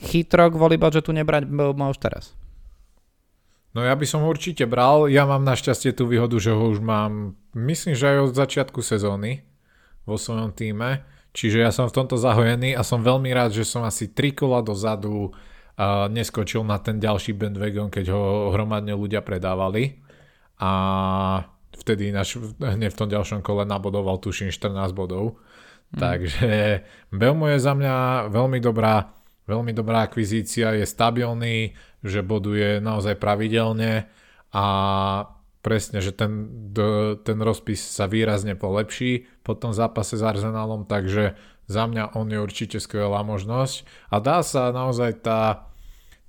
[0.00, 2.32] chytro kvôli budžetu nebrať má už teraz.
[3.70, 7.38] No ja by som určite bral, ja mám našťastie tú výhodu, že ho už mám,
[7.54, 9.46] myslím, že aj od začiatku sezóny
[10.02, 13.86] vo svojom týme, čiže ja som v tomto zahojený a som veľmi rád, že som
[13.86, 15.30] asi 3 kola dozadu
[15.80, 20.02] a neskočil na ten ďalší bandwagon, keď ho hromadne ľudia predávali
[20.60, 20.70] a
[21.72, 25.40] vtedy naš, hneď v tom ďalšom kole nabodoval tuším 14 bodov.
[25.96, 25.98] Mm.
[25.98, 26.48] Takže
[27.08, 29.08] Belmo je za mňa veľmi dobrá,
[29.48, 34.08] veľmi dobrá akvizícia, je stabilný, že boduje naozaj pravidelne
[34.50, 34.66] a
[35.60, 36.48] presne, že ten,
[37.20, 41.36] ten rozpis sa výrazne polepší po tom zápase s Arsenalom, takže
[41.70, 45.70] za mňa on je určite skvelá možnosť a dá sa naozaj tá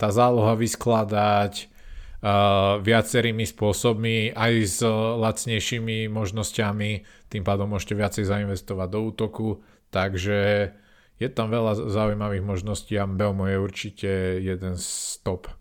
[0.02, 4.82] tá záloha vyskladať uh, viacerými spôsobmi, aj s
[5.22, 6.92] lacnejšími možnosťami,
[7.30, 9.50] tým pádom môžete viacej zainvestovať do útoku,
[9.94, 10.74] takže
[11.22, 15.54] je tam veľa zaujímavých možností a Belmo je určite jeden z top.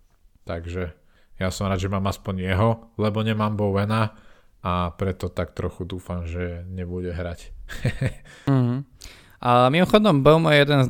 [0.45, 0.93] Takže
[1.41, 2.69] ja som rád, že mám aspoň jeho,
[3.01, 4.13] lebo nemám Bowena
[4.61, 7.49] a preto tak trochu dúfam, že nebude hrať.
[8.45, 8.79] mm-hmm.
[9.41, 10.89] A mimochodom, Belmo je jeden z,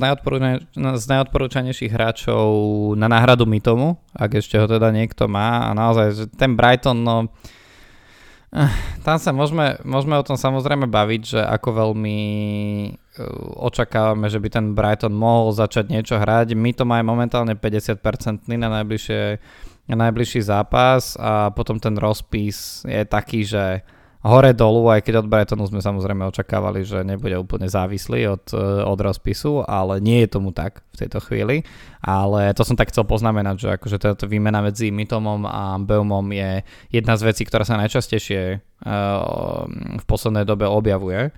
[0.76, 2.52] z najodporúčanejších hráčov
[3.00, 5.64] na náhradu Mitomu, ak ešte ho teda niekto má.
[5.64, 7.32] A naozaj, ten Brighton, no...
[8.52, 8.68] Eh,
[9.08, 12.20] tam sa môžeme, môžeme o tom samozrejme baviť, že ako veľmi
[13.60, 16.56] očakávame, že by ten Brighton mohol začať niečo hrať.
[16.56, 19.22] My to máme momentálne 50% na najbližšie
[19.92, 23.84] na najbližší zápas a potom ten rozpis je taký, že
[24.22, 28.86] hore dolu, aj keď od Brightonu sme samozrejme očakávali, že nebude úplne závislý od, e,
[28.86, 31.66] od rozpisu, ale nie je tomu tak v tejto chvíli.
[32.06, 36.62] Ale to som tak chcel poznamenať, že akože táto výmena medzi Mytomom a Beumom je
[36.94, 39.66] jedna z vecí, ktorá sa najčastejšie uh,
[39.98, 41.34] v poslednej dobe objavuje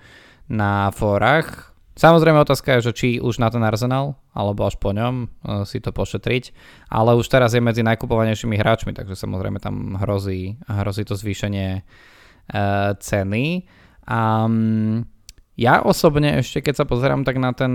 [0.53, 1.73] na fórach.
[1.93, 5.77] Samozrejme otázka je, že či už na ten Arsenal, alebo až po ňom uh, si
[5.77, 6.53] to pošetriť,
[6.89, 12.97] ale už teraz je medzi najkupovanejšími hráčmi, takže samozrejme tam hrozí, hrozí to zvýšenie uh,
[12.97, 13.65] ceny.
[14.09, 15.05] Um,
[15.53, 17.73] ja osobne ešte, keď sa pozerám tak na ten,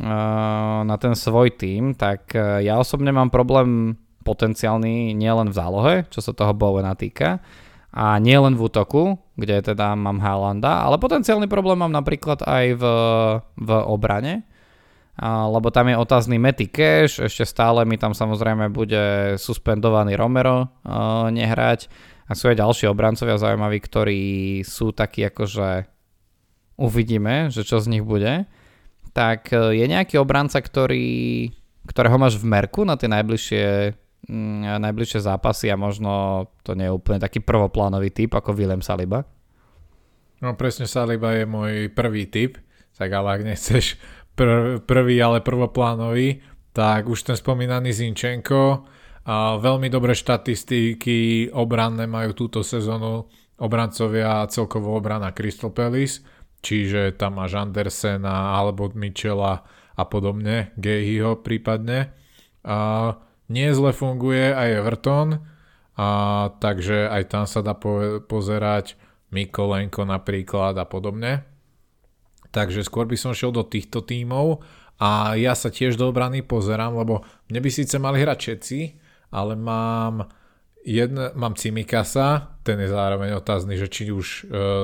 [0.00, 5.94] uh, na ten svoj tým, tak uh, ja osobne mám problém potenciálny nielen v zálohe,
[6.08, 7.44] čo sa toho Bowena týka,
[7.92, 12.64] a nie len v útoku, kde teda mám Haalanda, ale potenciálny problém mám napríklad aj
[12.80, 12.84] v,
[13.60, 14.48] v obrane,
[15.12, 20.72] a, lebo tam je otázny Matty Cash, ešte stále mi tam samozrejme bude suspendovaný Romero
[20.88, 21.92] a, nehrať
[22.24, 24.22] a sú aj ďalší obrancovia zaujímaví, ktorí
[24.64, 25.84] sú takí akože
[26.80, 28.48] uvidíme, že čo z nich bude.
[29.12, 31.52] Tak e, je nejaký obranca, ktorý,
[31.84, 33.66] ktorého máš v merku na tie najbližšie
[34.30, 39.26] najbližšie zápasy a možno to nie je úplne taký prvoplánový typ ako Willem Saliba?
[40.38, 42.58] No presne Saliba je môj prvý typ,
[42.94, 43.98] tak ale ak nechceš
[44.38, 48.86] pr- prvý, ale prvoplánový, tak už ten spomínaný Zinčenko
[49.22, 53.30] a veľmi dobré štatistiky obranné majú túto sezónu
[53.62, 56.26] obrancovia celkovo obrana Crystal Palace,
[56.58, 59.62] čiže tam máš Andersena alebo Michela
[59.94, 62.10] a podobne, Gehyho prípadne.
[62.66, 63.10] A
[63.52, 65.28] nie zle funguje aj Everton,
[65.92, 66.08] a
[66.56, 68.96] takže aj tam sa dá po, pozerať
[69.28, 71.44] Mikolenko napríklad a podobne.
[72.52, 74.60] Takže skôr by som šiel do týchto tímov
[75.00, 78.78] a ja sa tiež do obrany pozerám, lebo mne by síce mali hrať všetci,
[79.32, 80.28] ale mám,
[80.84, 84.40] jedne, mám Cimikasa, ten je zároveň otázny, že či už e,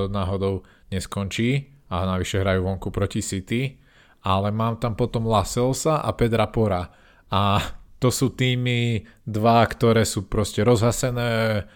[0.08, 3.76] náhodou neskončí a navyše hrajú vonku proti City,
[4.24, 6.88] ale mám tam potom Laselsa a Pedra Pora.
[7.28, 7.60] A
[7.98, 11.66] to sú týmy dva, ktoré sú proste rozhasené,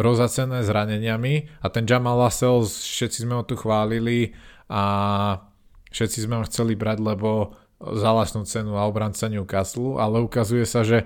[0.00, 1.60] rozhasené zraneniami.
[1.60, 4.32] A ten Jamal Lascelles, všetci sme ho tu chválili
[4.72, 4.82] a
[5.92, 7.52] všetci sme ho chceli brať, lebo
[7.84, 8.10] za
[8.48, 11.04] cenu a obranca Newcastle, ale ukazuje sa, že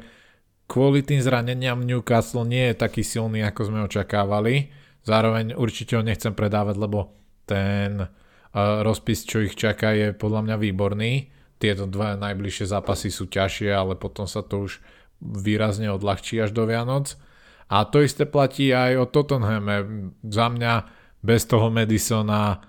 [0.71, 4.71] kvôli tým zraneniam Newcastle nie je taký silný, ako sme očakávali.
[5.03, 8.09] Zároveň určite ho nechcem predávať, lebo ten uh,
[8.87, 11.13] rozpis, čo ich čaká, je podľa mňa výborný
[11.59, 14.79] tieto dva najbližšie zápasy sú ťažšie, ale potom sa to už
[15.19, 17.19] výrazne odľahčí až do Vianoc.
[17.69, 19.77] A to isté platí aj o Tottenhame.
[20.25, 20.73] Za mňa
[21.21, 22.63] bez toho Madisona,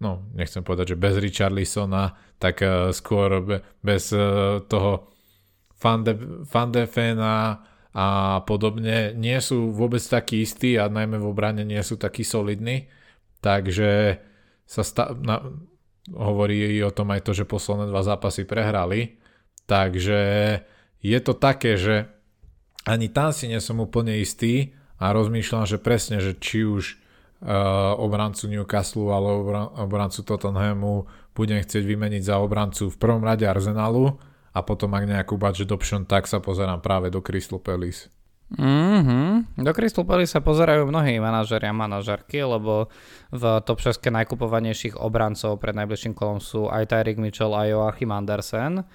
[0.00, 5.12] no nechcem povedať, že bez Richarlisona, tak uh, skôr be, bez uh, toho
[6.48, 7.60] Fandefena
[7.92, 8.06] a
[8.48, 12.88] podobne nie sú vôbec takí istí a najmä v obrane nie sú takí solidní.
[13.44, 14.20] Takže
[14.64, 15.52] sa sta- na,
[16.14, 19.18] hovorí o tom aj to, že posledné dva zápasy prehrali.
[19.66, 20.20] Takže
[21.02, 22.06] je to také, že
[22.86, 27.98] ani tam si nie som úplne istý a rozmýšľam, že presne, že či už uh,
[27.98, 34.14] obrancu Newcastle alebo obrancu Tottenhamu budem chcieť vymeniť za obrancu v prvom rade Arsenalu
[34.56, 38.08] a potom ak nejakú budget option, tak sa pozerám práve do Crystal Palace.
[38.46, 39.58] Mm-hmm.
[39.58, 42.86] Do Crystal Palace sa pozerajú mnohí manažeri a manažerky, lebo
[43.34, 48.86] v top 6 najkupovanejších obrancov pred najbližším kolom sú aj Tyreek Mitchell a Joachim Andersen.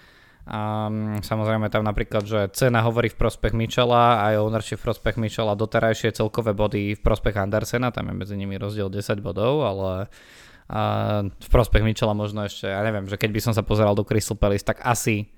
[0.47, 0.89] A
[1.21, 6.17] samozrejme tam napríklad, že cena hovorí v prospech Michela a ownership v prospech Michela doterajšie
[6.17, 10.09] celkové body v prospech Andersena, tam je medzi nimi rozdiel 10 bodov, ale
[11.29, 14.39] v prospech Michela možno ešte, ja neviem, že keď by som sa pozeral do Crystal
[14.39, 15.29] Palace, tak asi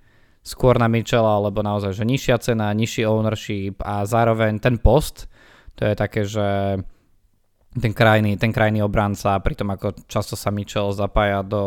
[0.44, 5.32] skôr na Mitchella, lebo naozaj, že nižšia cena, nižší ownership a zároveň ten post,
[5.80, 6.78] to je také, že
[7.74, 11.64] ten krajný, ten krajný obranca, pri tom ako často sa Mitchell zapája do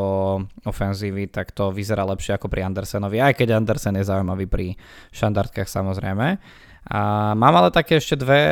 [0.63, 4.67] ofenzívy, tak to vyzerá lepšie ako pri Andersenovi, aj keď Andersen je zaujímavý pri
[5.11, 6.39] štandardkách samozrejme.
[6.87, 7.01] A
[7.35, 8.45] mám ale také ešte dve,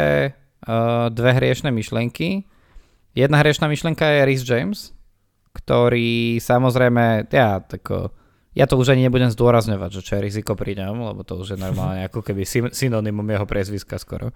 [0.66, 2.42] uh, dve hriešne myšlienky.
[3.14, 4.90] Jedna hriešna myšlienka je Rhys James,
[5.54, 8.10] ktorý samozrejme, ja tako,
[8.54, 11.54] ja to už ani nebudem zdôrazňovať, že čo je riziko pri ňom, lebo to už
[11.54, 14.30] je normálne ako keby synonymum jeho priezviska skoro.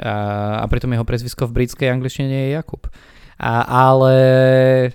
[0.00, 2.88] A, a pritom jeho priezvisko v britskej angličtine je Jakub.
[3.38, 4.14] A, ale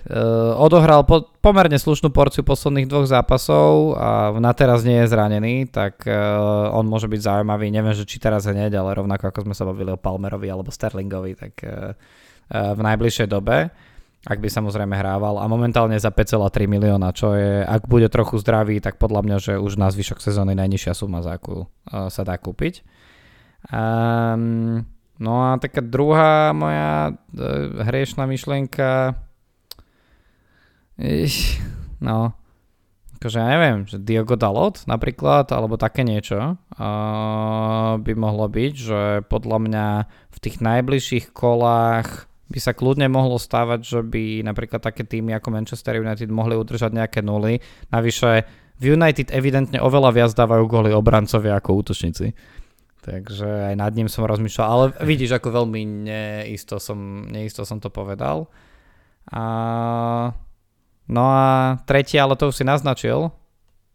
[0.04, 5.64] uh, odohral po, pomerne slušnú porciu posledných dvoch zápasov a na teraz nie je zranený,
[5.72, 7.72] tak uh, on môže byť zaujímavý.
[7.72, 11.32] Neviem, že či teraz hneď, ale rovnako ako sme sa bavili o Palmerovi alebo Sterlingovi,
[11.40, 13.72] tak uh, uh, v najbližšej dobe.
[14.24, 15.36] Ak by samozrejme hrával.
[15.36, 19.52] A momentálne za 5,3 milióna, čo je, ak bude trochu zdravý, tak podľa mňa, že
[19.60, 22.80] už na zvyšok sezóny najnižšia suma, za akú uh, sa dá kúpiť.
[23.68, 24.84] Um,
[25.20, 29.20] no a taká druhá moja uh, hriešná myšlienka.
[30.96, 31.60] Ich,
[32.00, 32.32] no.
[33.20, 39.00] Akože ja neviem, že Diogo Dalot napríklad, alebo také niečo uh, by mohlo byť, že
[39.28, 39.86] podľa mňa
[40.28, 45.50] v tých najbližších kolách by sa kľudne mohlo stávať, že by napríklad také týmy ako
[45.50, 47.58] Manchester United mohli udržať nejaké nuly.
[47.90, 48.46] Navyše
[48.78, 52.30] v United evidentne oveľa viac dávajú góly obrancovia ako útočníci.
[53.02, 57.90] Takže aj nad ním som rozmýšľal, ale vidíš, ako veľmi neisto som, neisto som to
[57.90, 58.46] povedal.
[59.34, 59.42] A...
[61.10, 63.34] No a tretí, ale to už si naznačil,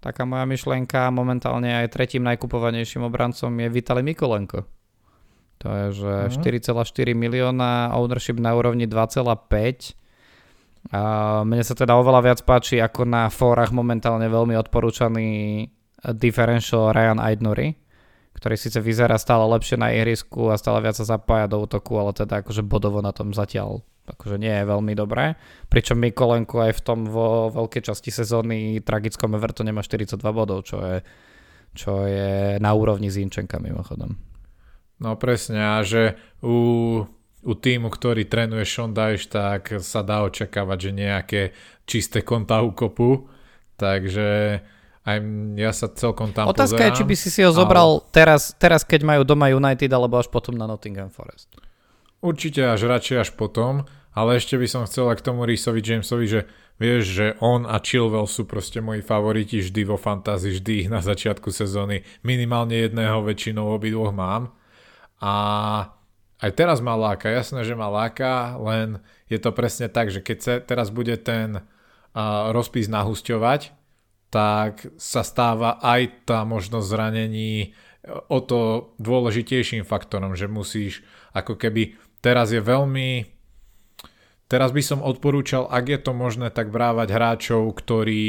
[0.03, 4.78] taká moja myšlienka, momentálne aj tretím najkupovanejším obrancom je Vitali Mikolenko.
[5.59, 6.71] To je, že uh-huh.
[6.71, 9.99] 4,4 milióna, ownership na úrovni 2,5.
[10.95, 11.01] A
[11.43, 15.27] mne sa teda oveľa viac páči ako na fórach momentálne veľmi odporúčaný
[16.15, 17.75] differential Ryan Aidnury,
[18.39, 22.15] ktorý síce vyzerá stále lepšie na ihrisku a stále viac sa zapája do útoku, ale
[22.15, 25.37] teda akože bodovo na tom zatiaľ akože nie je veľmi dobré.
[25.69, 30.81] Pričom Mikolenko aj v tom vo veľkej časti sezóny tragickom Evertone má 42 bodov, čo
[30.81, 30.97] je,
[31.77, 34.28] čo je na úrovni Zinčenka mimochodom.
[34.99, 37.07] No presne a že u,
[37.43, 41.41] u týmu, ktorý trénuje Sean Dyche, tak sa dá očakávať, že nejaké
[41.87, 43.31] čisté konta ukopu,
[43.79, 44.59] takže
[45.07, 45.17] aj
[45.55, 48.11] ja sa celkom tam Otázka pozerám, je, či by si si ho zobral ale...
[48.11, 51.47] teraz, teraz, keď majú doma United, alebo až potom na Nottingham Forest.
[52.19, 56.41] Určite až radšej až potom, ale ešte by som chcel k tomu Reesovi Jamesovi, že
[56.75, 60.99] vieš, že on a Chilwell sú proste moji favoriti vždy vo fantázii, vždy ich na
[60.99, 62.03] začiatku sezóny.
[62.27, 64.58] Minimálne jedného väčšinou obidvoch mám
[65.19, 65.33] a
[66.39, 70.37] aj teraz ma láka, jasné, že ma láka, len je to presne tak, že keď
[70.39, 71.63] sa teraz bude ten
[72.55, 73.75] rozpis nahusťovať,
[74.31, 77.75] tak sa stáva aj tá možnosť zranení
[78.31, 81.03] o to dôležitejším faktorom, že musíš
[81.35, 83.39] ako keby teraz je veľmi
[84.49, 88.25] Teraz by som odporúčal, ak je to možné, tak brávať hráčov, ktorí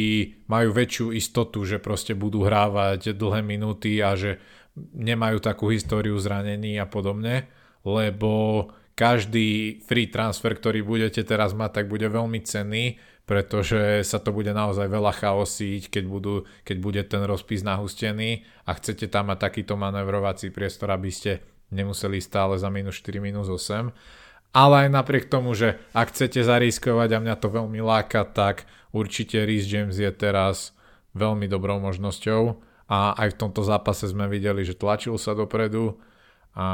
[0.53, 4.37] majú väčšiu istotu, že proste budú hrávať dlhé minúty a že
[4.95, 7.49] nemajú takú históriu zranení a podobne,
[7.85, 14.35] lebo každý free transfer, ktorý budete teraz mať, tak bude veľmi cenný, pretože sa to
[14.35, 19.39] bude naozaj veľa chaosiť, keď, budú, keď bude ten rozpis nahustený a chcete tam mať
[19.41, 21.41] takýto manevrovací priestor, aby ste
[21.71, 23.95] nemuseli stále za minus 4, minus 8.
[24.51, 29.47] Ale aj napriek tomu, že ak chcete zariskovať a mňa to veľmi láka, tak určite
[29.47, 30.75] Reece James je teraz
[31.15, 36.03] veľmi dobrou možnosťou a aj v tomto zápase sme videli, že tlačil sa dopredu
[36.59, 36.67] a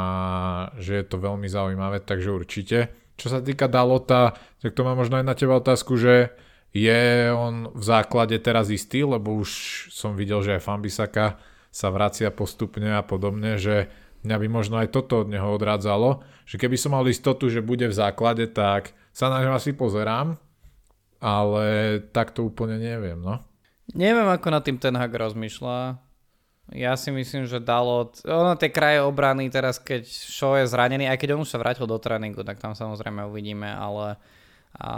[0.81, 2.88] že je to veľmi zaujímavé, takže určite.
[3.20, 4.33] Čo sa týka Dalota,
[4.64, 6.33] tak to má možno aj na teba otázku, že
[6.72, 9.48] je on v základe teraz istý, lebo už
[9.92, 11.37] som videl, že aj Fambisaka
[11.68, 13.92] sa vracia postupne a podobne, že
[14.24, 17.85] mňa by možno aj toto od neho odrádzalo, že keby som mal istotu, že bude
[17.85, 20.40] v základe, tak sa na ňo asi pozerám,
[21.20, 23.40] ale tak to úplne neviem, no.
[23.92, 26.06] Neviem, ako nad tým ten Hag rozmýšľa.
[26.74, 28.11] Ja si myslím, že dalo...
[28.26, 31.87] Ono tie kraje obrany teraz, keď Shaw je zranený, aj keď on už sa vrátil
[31.87, 34.18] do tréningu, tak tam samozrejme uvidíme, ale
[34.76, 34.90] a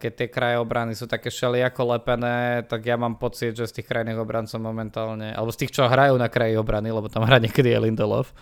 [0.00, 3.88] keď tie kraje obrany sú také ako lepené, tak ja mám pocit, že z tých
[3.92, 7.68] krajných obrancov momentálne, alebo z tých, čo hrajú na kraji obrany, lebo tam hrá niekedy
[7.68, 8.32] je Lindelof,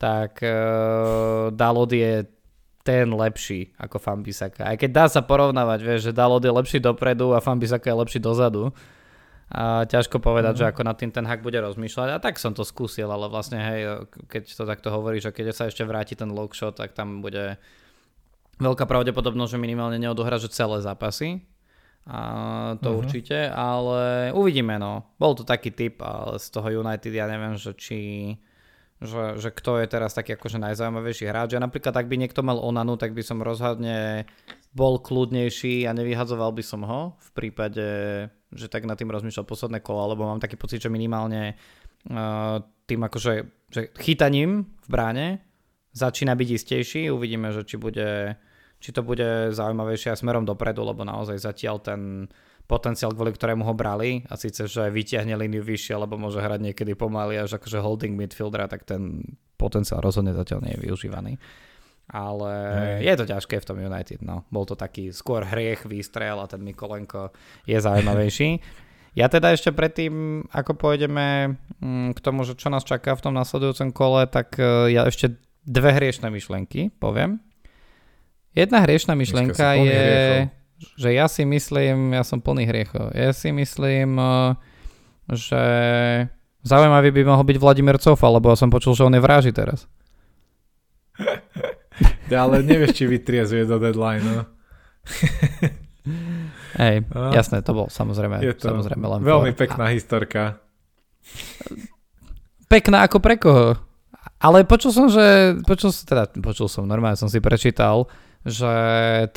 [0.00, 2.24] tak uh, Dalot je
[2.80, 4.64] ten lepší ako Fambisaka.
[4.64, 8.18] Aj keď dá sa porovnávať, vieš, že Dalot je lepší dopredu a Fambisaka je lepší
[8.24, 8.72] dozadu,
[9.50, 10.60] a ťažko povedať, mm.
[10.62, 12.08] že ako nad tým ten hack bude rozmýšľať.
[12.14, 15.66] A tak som to skúsil, ale vlastne hej, keď to takto hovorí, že keď sa
[15.66, 17.58] ešte vráti ten low shot, tak tam bude
[18.62, 21.42] veľká pravdepodobnosť, že minimálne neodohrá, že celé zápasy.
[22.06, 22.20] A
[22.80, 23.00] to uh-huh.
[23.02, 25.04] určite, ale uvidíme no.
[25.18, 28.00] Bol to taký typ, ale z toho United ja neviem, že či
[29.00, 31.56] že, že kto je teraz taký akože najzaujímavejší hráč.
[31.56, 34.28] Ja napríklad, ak by niekto mal Onanu, tak by som rozhodne
[34.70, 37.88] bol kľudnejší a nevyhadzoval by som ho v prípade
[38.50, 41.54] že tak nad tým rozmýšľal posledné kolo, lebo mám taký pocit, že minimálne
[42.10, 43.32] uh, tým akože
[43.70, 45.26] že chytaním v bráne
[45.94, 47.02] začína byť istejší.
[47.14, 48.34] Uvidíme, že či, bude,
[48.82, 52.26] či to bude zaujímavejšie aj smerom dopredu, lebo naozaj zatiaľ ten
[52.66, 56.98] potenciál, kvôli ktorému ho brali a síce, že vyťahne líniu vyššie, lebo môže hrať niekedy
[56.98, 59.22] pomaly až akože holding midfieldera, tak ten
[59.54, 61.38] potenciál rozhodne zatiaľ nie je využívaný
[62.10, 62.50] ale
[63.00, 63.06] Hej.
[63.06, 64.20] je to ťažké v tom United.
[64.20, 64.42] No.
[64.50, 67.30] Bol to taký skôr hriech, výstrel a ten Mikolenko
[67.64, 68.50] je zaujímavejší.
[69.10, 73.34] Ja teda ešte predtým, ako pôjdeme mm, k tomu, že čo nás čaká v tom
[73.34, 75.34] nasledujúcom kole, tak e, ja ešte
[75.66, 77.42] dve hriešne myšlenky poviem.
[78.54, 80.46] Jedna hriešna myšlienka je,
[80.98, 84.58] že ja si myslím, ja som plný hriechov, ja si myslím, uh,
[85.30, 85.62] že
[86.66, 89.86] zaujímavý by mohol byť Vladimír Cofa, lebo som počul, že on je vraži teraz.
[92.30, 94.22] Ja, ale nevieš, či vytriezuje do deadline.
[94.22, 94.42] No.
[96.80, 97.34] Hej, no.
[97.34, 99.60] jasné, to bol samozrejme, je to samozrejme len veľmi for.
[99.66, 99.92] pekná a...
[99.92, 100.42] historka.
[102.70, 103.76] Pekná ako pre koho?
[104.40, 108.08] Ale počul som, že, počul, teda počul som, normálne som si prečítal,
[108.40, 108.72] že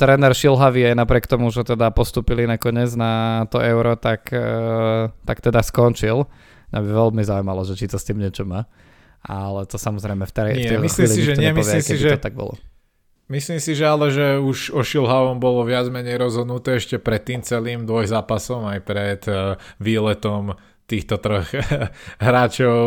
[0.00, 5.44] tréner Šilhavy aj napriek tomu, že teda postupili nakoniec na to euro, tak, eh, tak
[5.44, 6.24] teda skončil.
[6.72, 8.64] Mňa by veľmi zaujímalo, že či to s tým niečo má.
[9.24, 12.16] Ale to samozrejme v tej, nie, v tej myslím si, že nie, myslím si, že,
[12.16, 12.56] to tak bolo.
[13.24, 17.40] Myslím si, že ale, že už o Šilhavom bolo viac menej rozhodnuté ešte pred tým
[17.40, 20.52] celým dvojzápasom, aj pred uh, výletom
[20.84, 21.48] týchto troch
[22.24, 22.84] hráčov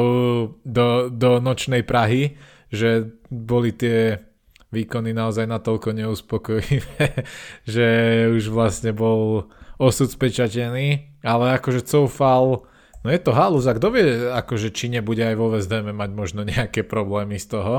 [0.61, 2.37] do, do nočnej Prahy,
[2.69, 4.21] že boli tie
[4.69, 7.25] výkony naozaj natoľko neuspokojivé,
[7.73, 7.87] že
[8.29, 9.49] už vlastne bol
[9.81, 12.69] osud spečatený, ale akože coufal,
[13.01, 16.41] no je to halus a kto vie, akože či nebude aj vo VSDM mať možno
[16.45, 17.75] nejaké problémy z toho,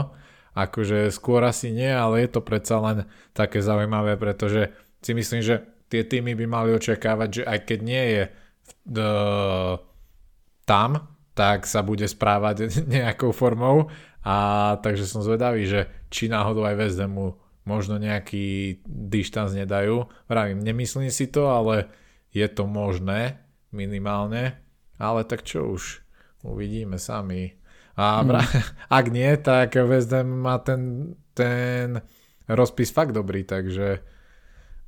[0.58, 2.98] akože skôr asi nie, ale je to predsa len
[3.30, 8.04] také zaujímavé, pretože si myslím, že tie týmy by mali očakávať, že aj keď nie
[8.10, 9.78] je uh,
[10.66, 10.90] tam,
[11.38, 12.66] tak sa bude správať
[12.98, 13.86] nejakou formou
[14.26, 14.36] a
[14.82, 17.38] takže som zvedavý, že či náhodou aj West Hamu
[17.68, 20.08] možno nejaký dištanc nedajú.
[20.24, 21.92] Vravím, nemyslím si to, ale
[22.32, 24.56] je to možné minimálne.
[24.96, 26.02] Ale tak čo už,
[26.42, 27.57] uvidíme sami.
[27.98, 28.38] A hmm.
[29.02, 31.98] ak nie, tak West Ham má ten, ten
[32.46, 33.98] rozpis fakt dobrý, takže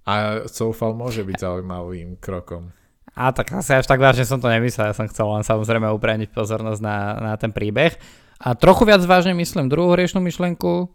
[0.07, 2.73] a Soufal môže byť zaujímavým krokom.
[3.19, 6.31] A tak asi až tak vážne som to nemyslel, ja som chcel len samozrejme upriamiť
[6.33, 7.99] pozornosť na, na ten príbeh.
[8.41, 10.89] A trochu viac vážne myslím druhú hriešnú myšlenku,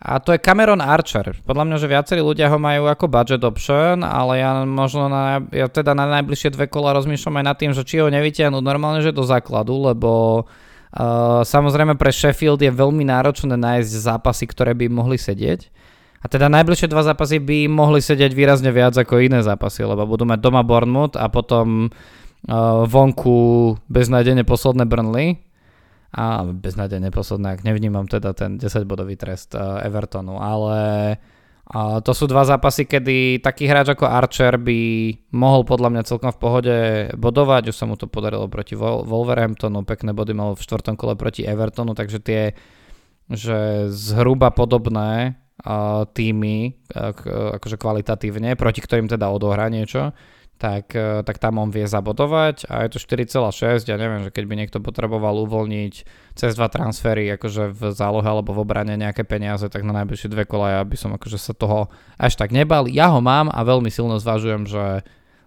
[0.00, 1.36] a to je Cameron Archer.
[1.44, 5.68] Podľa mňa, že viacerí ľudia ho majú ako budget option, ale ja možno na, ja
[5.68, 9.12] teda na najbližšie dve kola rozmýšľam aj nad tým, že či ho nevytiahnu normálne, že
[9.12, 10.08] do základu, lebo
[10.40, 10.69] uh,
[11.46, 15.70] samozrejme pre Sheffield je veľmi náročné nájsť zápasy, ktoré by mohli sedieť.
[16.20, 20.28] A teda najbližšie dva zápasy by mohli sedieť výrazne viac ako iné zápasy, lebo budú
[20.28, 25.40] mať doma Bournemouth a potom uh, vonku beznajdene posledné Burnley,
[26.10, 30.78] a beznádejne posledné, ak nevnímam teda ten 10-bodový trest uh, Evertonu, ale
[31.78, 34.78] to sú dva zápasy, kedy taký hráč ako Archer by
[35.30, 36.76] mohol podľa mňa celkom v pohode
[37.14, 41.46] bodovať, už sa mu to podarilo proti Wolverhamptonu, pekné body mal v štvrtom kole proti
[41.46, 42.42] Evertonu, takže tie
[43.30, 45.38] že zhruba podobné
[46.10, 46.58] týmy,
[47.54, 50.10] akože kvalitatívne, proti ktorým teda odohrá niečo,
[50.60, 54.44] tak, e, tak tam on vie zabodovať a je to 4,6, ja neviem, že keď
[54.44, 55.94] by niekto potreboval uvoľniť
[56.36, 60.44] cez dva transfery akože v zálohe alebo v obrane nejaké peniaze, tak na najbližšie dve
[60.44, 61.88] kola ja by som akože sa toho
[62.20, 62.84] až tak nebal.
[62.84, 65.00] Ja ho mám a veľmi silno zvažujem, že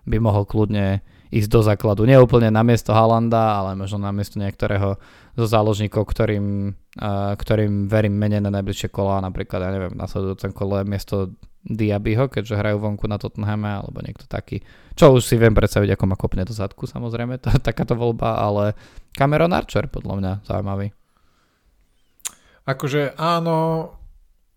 [0.09, 2.05] by mohol kľudne ísť do základu.
[2.05, 5.01] Nie úplne na miesto Halanda, ale možno na miesto niektorého
[5.33, 10.85] zo záložníkov, ktorým, uh, ktorým verím menej na najbližšie kola, napríklad, ja neviem, nasledujúcem kole
[10.85, 11.33] miesto
[11.63, 14.59] Diabyho, keďže hrajú vonku na Tottenhame alebo niekto taký.
[14.99, 18.75] Čo už si viem predstaviť, ako ma kopne do zadku, samozrejme, to, takáto voľba, ale
[19.15, 20.91] Cameron Archer podľa mňa zaujímavý.
[22.63, 23.91] Akože áno,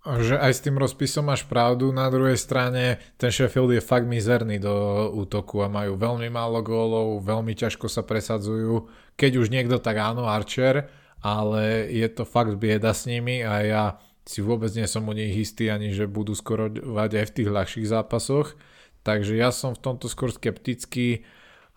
[0.06, 4.62] že aj s tým rozpisom máš pravdu, na druhej strane ten Sheffield je fakt mizerný
[4.62, 4.74] do
[5.10, 8.86] útoku a majú veľmi málo gólov, veľmi ťažko sa presadzujú.
[9.18, 10.86] Keď už niekto, tak áno, Archer,
[11.18, 13.84] ale je to fakt bieda s nimi a ja
[14.26, 17.86] si vôbec nie som o nich istý ani, že budú skorovať aj v tých ľahších
[17.86, 18.58] zápasoch.
[19.06, 21.22] Takže ja som v tomto skôr skeptický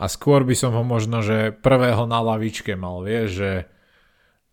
[0.01, 3.53] a skôr by som ho možno, že prvého na lavičke mal, vieš, že,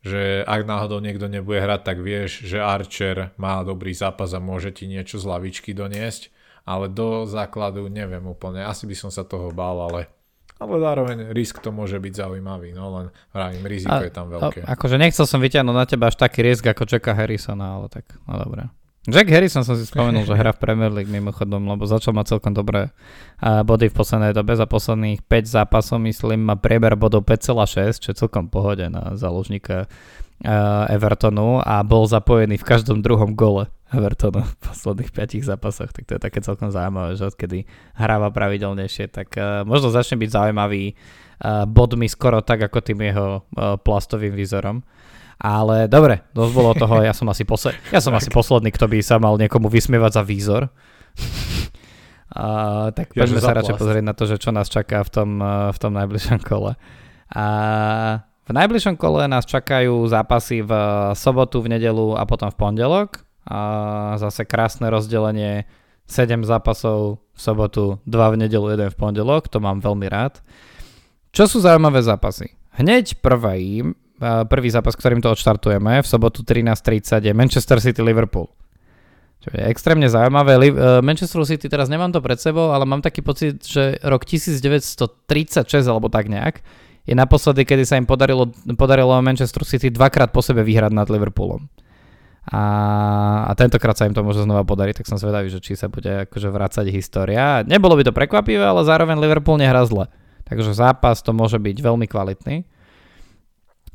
[0.05, 4.77] že ak náhodou niekto nebude hrať, tak vieš, že Archer má dobrý zápas a môže
[4.77, 6.29] ti niečo z lavičky doniesť,
[6.69, 10.13] ale do základu neviem úplne, asi by som sa toho bál, ale
[10.57, 14.65] ale zároveň risk to môže byť zaujímavý, no len vravím, riziko a, je tam veľké.
[14.65, 18.09] A, akože nechcel som vyťahnuť na teba až taký risk ako Jacka Harrisona, ale tak,
[18.25, 18.73] no dobré.
[19.07, 22.51] Jack Harrison som si spomenul, že hrá v Premier League mimochodom, lebo začal mať celkom
[22.51, 22.91] dobré
[23.39, 24.59] body v poslednej dobe.
[24.59, 29.87] Za posledných 5 zápasov, myslím, má prieber bodov 5,6, čo je celkom pohode na záložníka
[30.93, 36.19] Evertonu a bol zapojený v každom druhom gole Evertonu v posledných 5 zápasoch, tak to
[36.19, 41.65] je také celkom zaujímavé, že odkedy hráva pravidelnejšie, tak uh, možno začne byť zaujímavý uh,
[41.71, 44.83] bodmi skoro tak, ako tým jeho uh, plastovým výzorom.
[45.37, 48.99] Ale dobre, dosť bolo toho, ja som asi, posled, ja som asi posledný, kto by
[49.07, 50.63] sa mal niekomu vysmievať za výzor.
[52.37, 55.31] A, tak ja, poďme sa radšej pozrieť na to, že čo nás čaká v tom,
[55.73, 56.75] v tom najbližšom kole.
[57.33, 57.47] A
[58.47, 60.73] v najbližšom kole nás čakajú zápasy v
[61.19, 63.27] sobotu, v nedelu a potom v pondelok.
[63.47, 65.67] A zase krásne rozdelenie
[66.07, 70.39] 7 zápasov v sobotu, 2 v nedelu, 1 v pondelok, to mám veľmi rád.
[71.35, 72.55] Čo sú zaujímavé zápasy?
[72.79, 73.83] Hneď prvý,
[74.47, 78.47] prvý zápas, ktorým to odštartujeme, v sobotu 13.30 je Manchester City Liverpool.
[79.43, 80.59] Čo je extrémne zaujímavé.
[80.59, 80.73] E,
[81.05, 85.07] Manchester City teraz nemám to pred sebou, ale mám taký pocit, že rok 1936
[85.87, 86.63] alebo tak nejak
[87.07, 91.71] je naposledy, kedy sa im podarilo, podarilo Manchester City dvakrát po sebe vyhrať nad Liverpoolom.
[92.47, 92.63] A,
[93.47, 96.31] a tentokrát sa im to môže znova podariť, tak som zvedavý, že či sa bude
[96.31, 97.67] akože vrácať história.
[97.67, 100.07] Nebolo by to prekvapivé, ale zároveň Liverpool nehrá zle.
[100.47, 102.63] Takže zápas to môže byť veľmi kvalitný.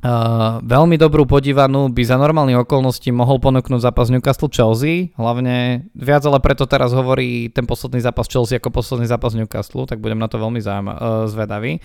[0.02, 6.26] Uh, veľmi dobrú podívanú by za normálnych okolností mohol ponúknuť zápas Newcastle Chelsea, hlavne viac
[6.26, 10.26] ale preto teraz hovorí ten posledný zápas Chelsea ako posledný zápas Newcastle, tak budem na
[10.26, 11.78] to veľmi zaujíma- uh, zvedavý.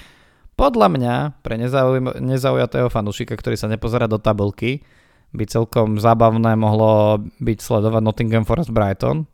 [0.57, 4.81] Podľa mňa, pre nezauj- nezaujatého fanúšika, ktorý sa nepozerá do tabulky,
[5.37, 9.29] by celkom zábavné mohlo byť sledovať Nottingham Forest Brighton,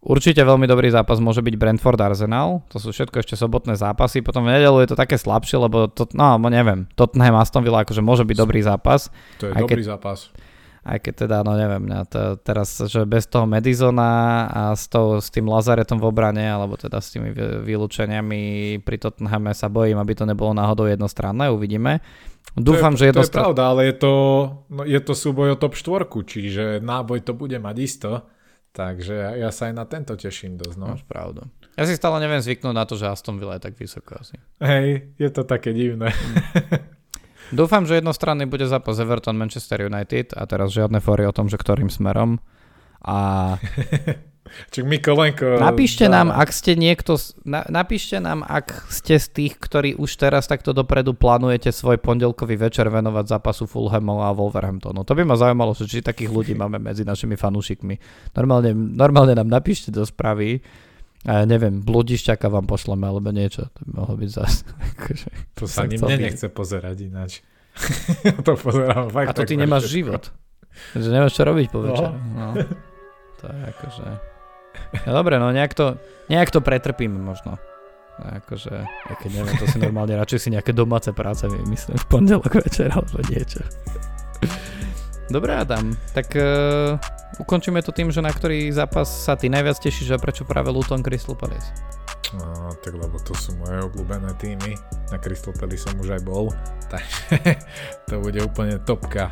[0.00, 4.48] Určite veľmi dobrý zápas môže byť Brentford Arsenal, to sú všetko ešte sobotné zápasy, potom
[4.48, 8.24] v nedelu je to také slabšie, lebo to, no neviem, Tottenham Aston Villa akože môže
[8.24, 9.12] byť dobrý zápas.
[9.44, 10.32] To je dobrý keď, zápas.
[10.80, 15.20] Aj keď teda, no neviem, ja to, teraz, že bez toho Madisona a s, to,
[15.20, 18.40] s tým Lazaretom v obrane, alebo teda s tými vylúčeniami
[18.80, 22.00] pri Tottenhame sa bojím, aby to nebolo náhodou jednostranné, uvidíme.
[22.56, 23.28] Dúfam, to je, že jednostranné.
[23.28, 24.14] To je pravda, ale je to,
[24.72, 28.10] no, je to súboj o top 4, čiže náboj to bude mať isto.
[28.70, 30.76] Takže ja sa aj na tento teším dosť.
[30.78, 30.94] No.
[30.94, 31.42] Máš pravdu.
[31.74, 34.38] Ja si stále neviem zvyknúť na to, že Aston Villa je tak vysoko asi.
[34.62, 36.14] Hej, je to také divné.
[37.50, 41.58] Dúfam, že jednostranný bude zápas Everton Manchester United a teraz žiadne fóry o tom, že
[41.58, 42.38] ktorým smerom.
[43.02, 43.56] A
[44.70, 45.62] Čiže Mikolenko...
[45.62, 46.20] Napíšte dá...
[46.20, 47.14] nám, ak ste niekto...
[47.46, 52.58] Na, napíšte nám, ak ste z tých, ktorí už teraz takto dopredu plánujete svoj pondelkový
[52.58, 55.06] večer venovať zápasu Fulhamov a Wolverhamptonu.
[55.06, 57.94] To by ma zaujímalo, či takých ľudí máme medzi našimi fanúšikmi.
[58.34, 60.58] Normálne, normálne nám napíšte do správy.
[61.28, 63.68] A ja neviem, bludišťaka vám pošleme alebo niečo.
[63.68, 64.64] To by mohlo byť zase.
[64.96, 67.32] Akože, to, sa ani mne nechce pozerať ináč.
[68.46, 69.28] to pozerám fakt.
[69.28, 70.32] A to ty nemáš život.
[70.96, 72.08] Že nemáš čo robiť po večer.
[72.08, 72.56] No.
[72.56, 72.64] no.
[73.40, 74.06] To je akože...
[75.04, 76.00] No dobre, no nejak to,
[76.32, 77.60] nejak to pretrpíme možno.
[78.20, 82.52] Akože, ja keď neviem, to si normálne radšej si nejaké domáce práce myslím v pondelok
[82.60, 83.64] večer alebo niečo.
[85.32, 87.00] Dobre Adam, tak uh,
[87.38, 91.04] ukončíme to tým, že na ktorý zápas sa ty najviac tešíš a prečo práve Luton
[91.04, 91.70] Crystal Palace?
[92.34, 94.74] No, tak lebo to sú moje obľúbené týmy.
[95.14, 96.50] Na Crystal Palace som už aj bol,
[96.92, 97.58] takže
[98.10, 99.30] to bude úplne topka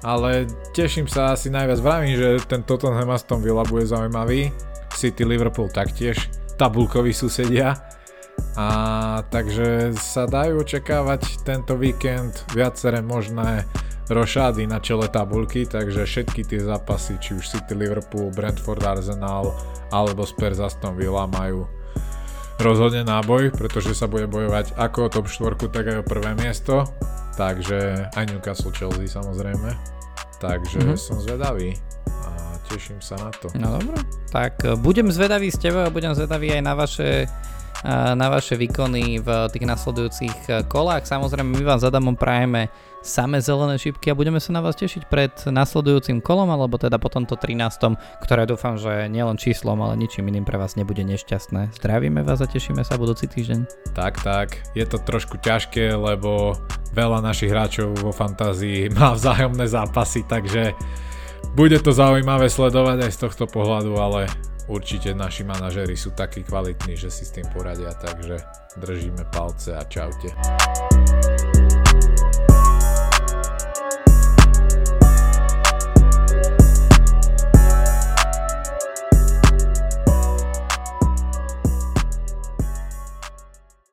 [0.00, 1.78] ale teším sa asi najviac.
[1.80, 4.52] Vravím, že ten Tottenham Aston Villa bude zaujímavý.
[4.96, 7.76] City Liverpool taktiež, tabulkoví susedia.
[8.56, 8.68] A
[9.28, 13.68] takže sa dajú očakávať tento víkend viaceré možné
[14.10, 19.54] rošády na čele tabulky, takže všetky tie zápasy, či už City Liverpool, Brentford Arsenal
[19.94, 21.70] alebo Spurs Aston Villa majú
[22.60, 26.84] rozhodne náboj, pretože sa bude bojovať ako o top 4, tak aj o prvé miesto
[27.40, 29.72] takže aj Newcastle Chelsea samozrejme.
[30.40, 31.00] Takže mm-hmm.
[31.00, 31.76] som zvedavý
[32.24, 33.48] a teším sa na to.
[33.56, 33.96] No dobré,
[34.28, 37.10] tak e, budem zvedavý s tebou a budem zvedavý aj na vaše
[38.12, 41.08] na vaše výkony v tých nasledujúcich e, kolách.
[41.08, 42.68] Samozrejme, my vám zadamom prajeme
[43.00, 47.08] same zelené šipky a budeme sa na vás tešiť pred nasledujúcim kolom, alebo teda po
[47.08, 47.96] tomto 13.
[48.20, 51.76] ktoré dúfam, že nielen číslom, ale ničím iným pre vás nebude nešťastné.
[51.80, 53.92] Zdravíme vás a tešíme sa budúci týždeň.
[53.96, 56.56] Tak, tak, je to trošku ťažké, lebo
[56.92, 60.76] veľa našich hráčov vo fantázii má vzájomné zápasy, takže
[61.56, 64.28] bude to zaujímavé sledovať aj z tohto pohľadu, ale
[64.70, 68.38] určite naši manažery sú takí kvalitní, že si s tým poradia, takže
[68.78, 70.30] držíme palce a čaute.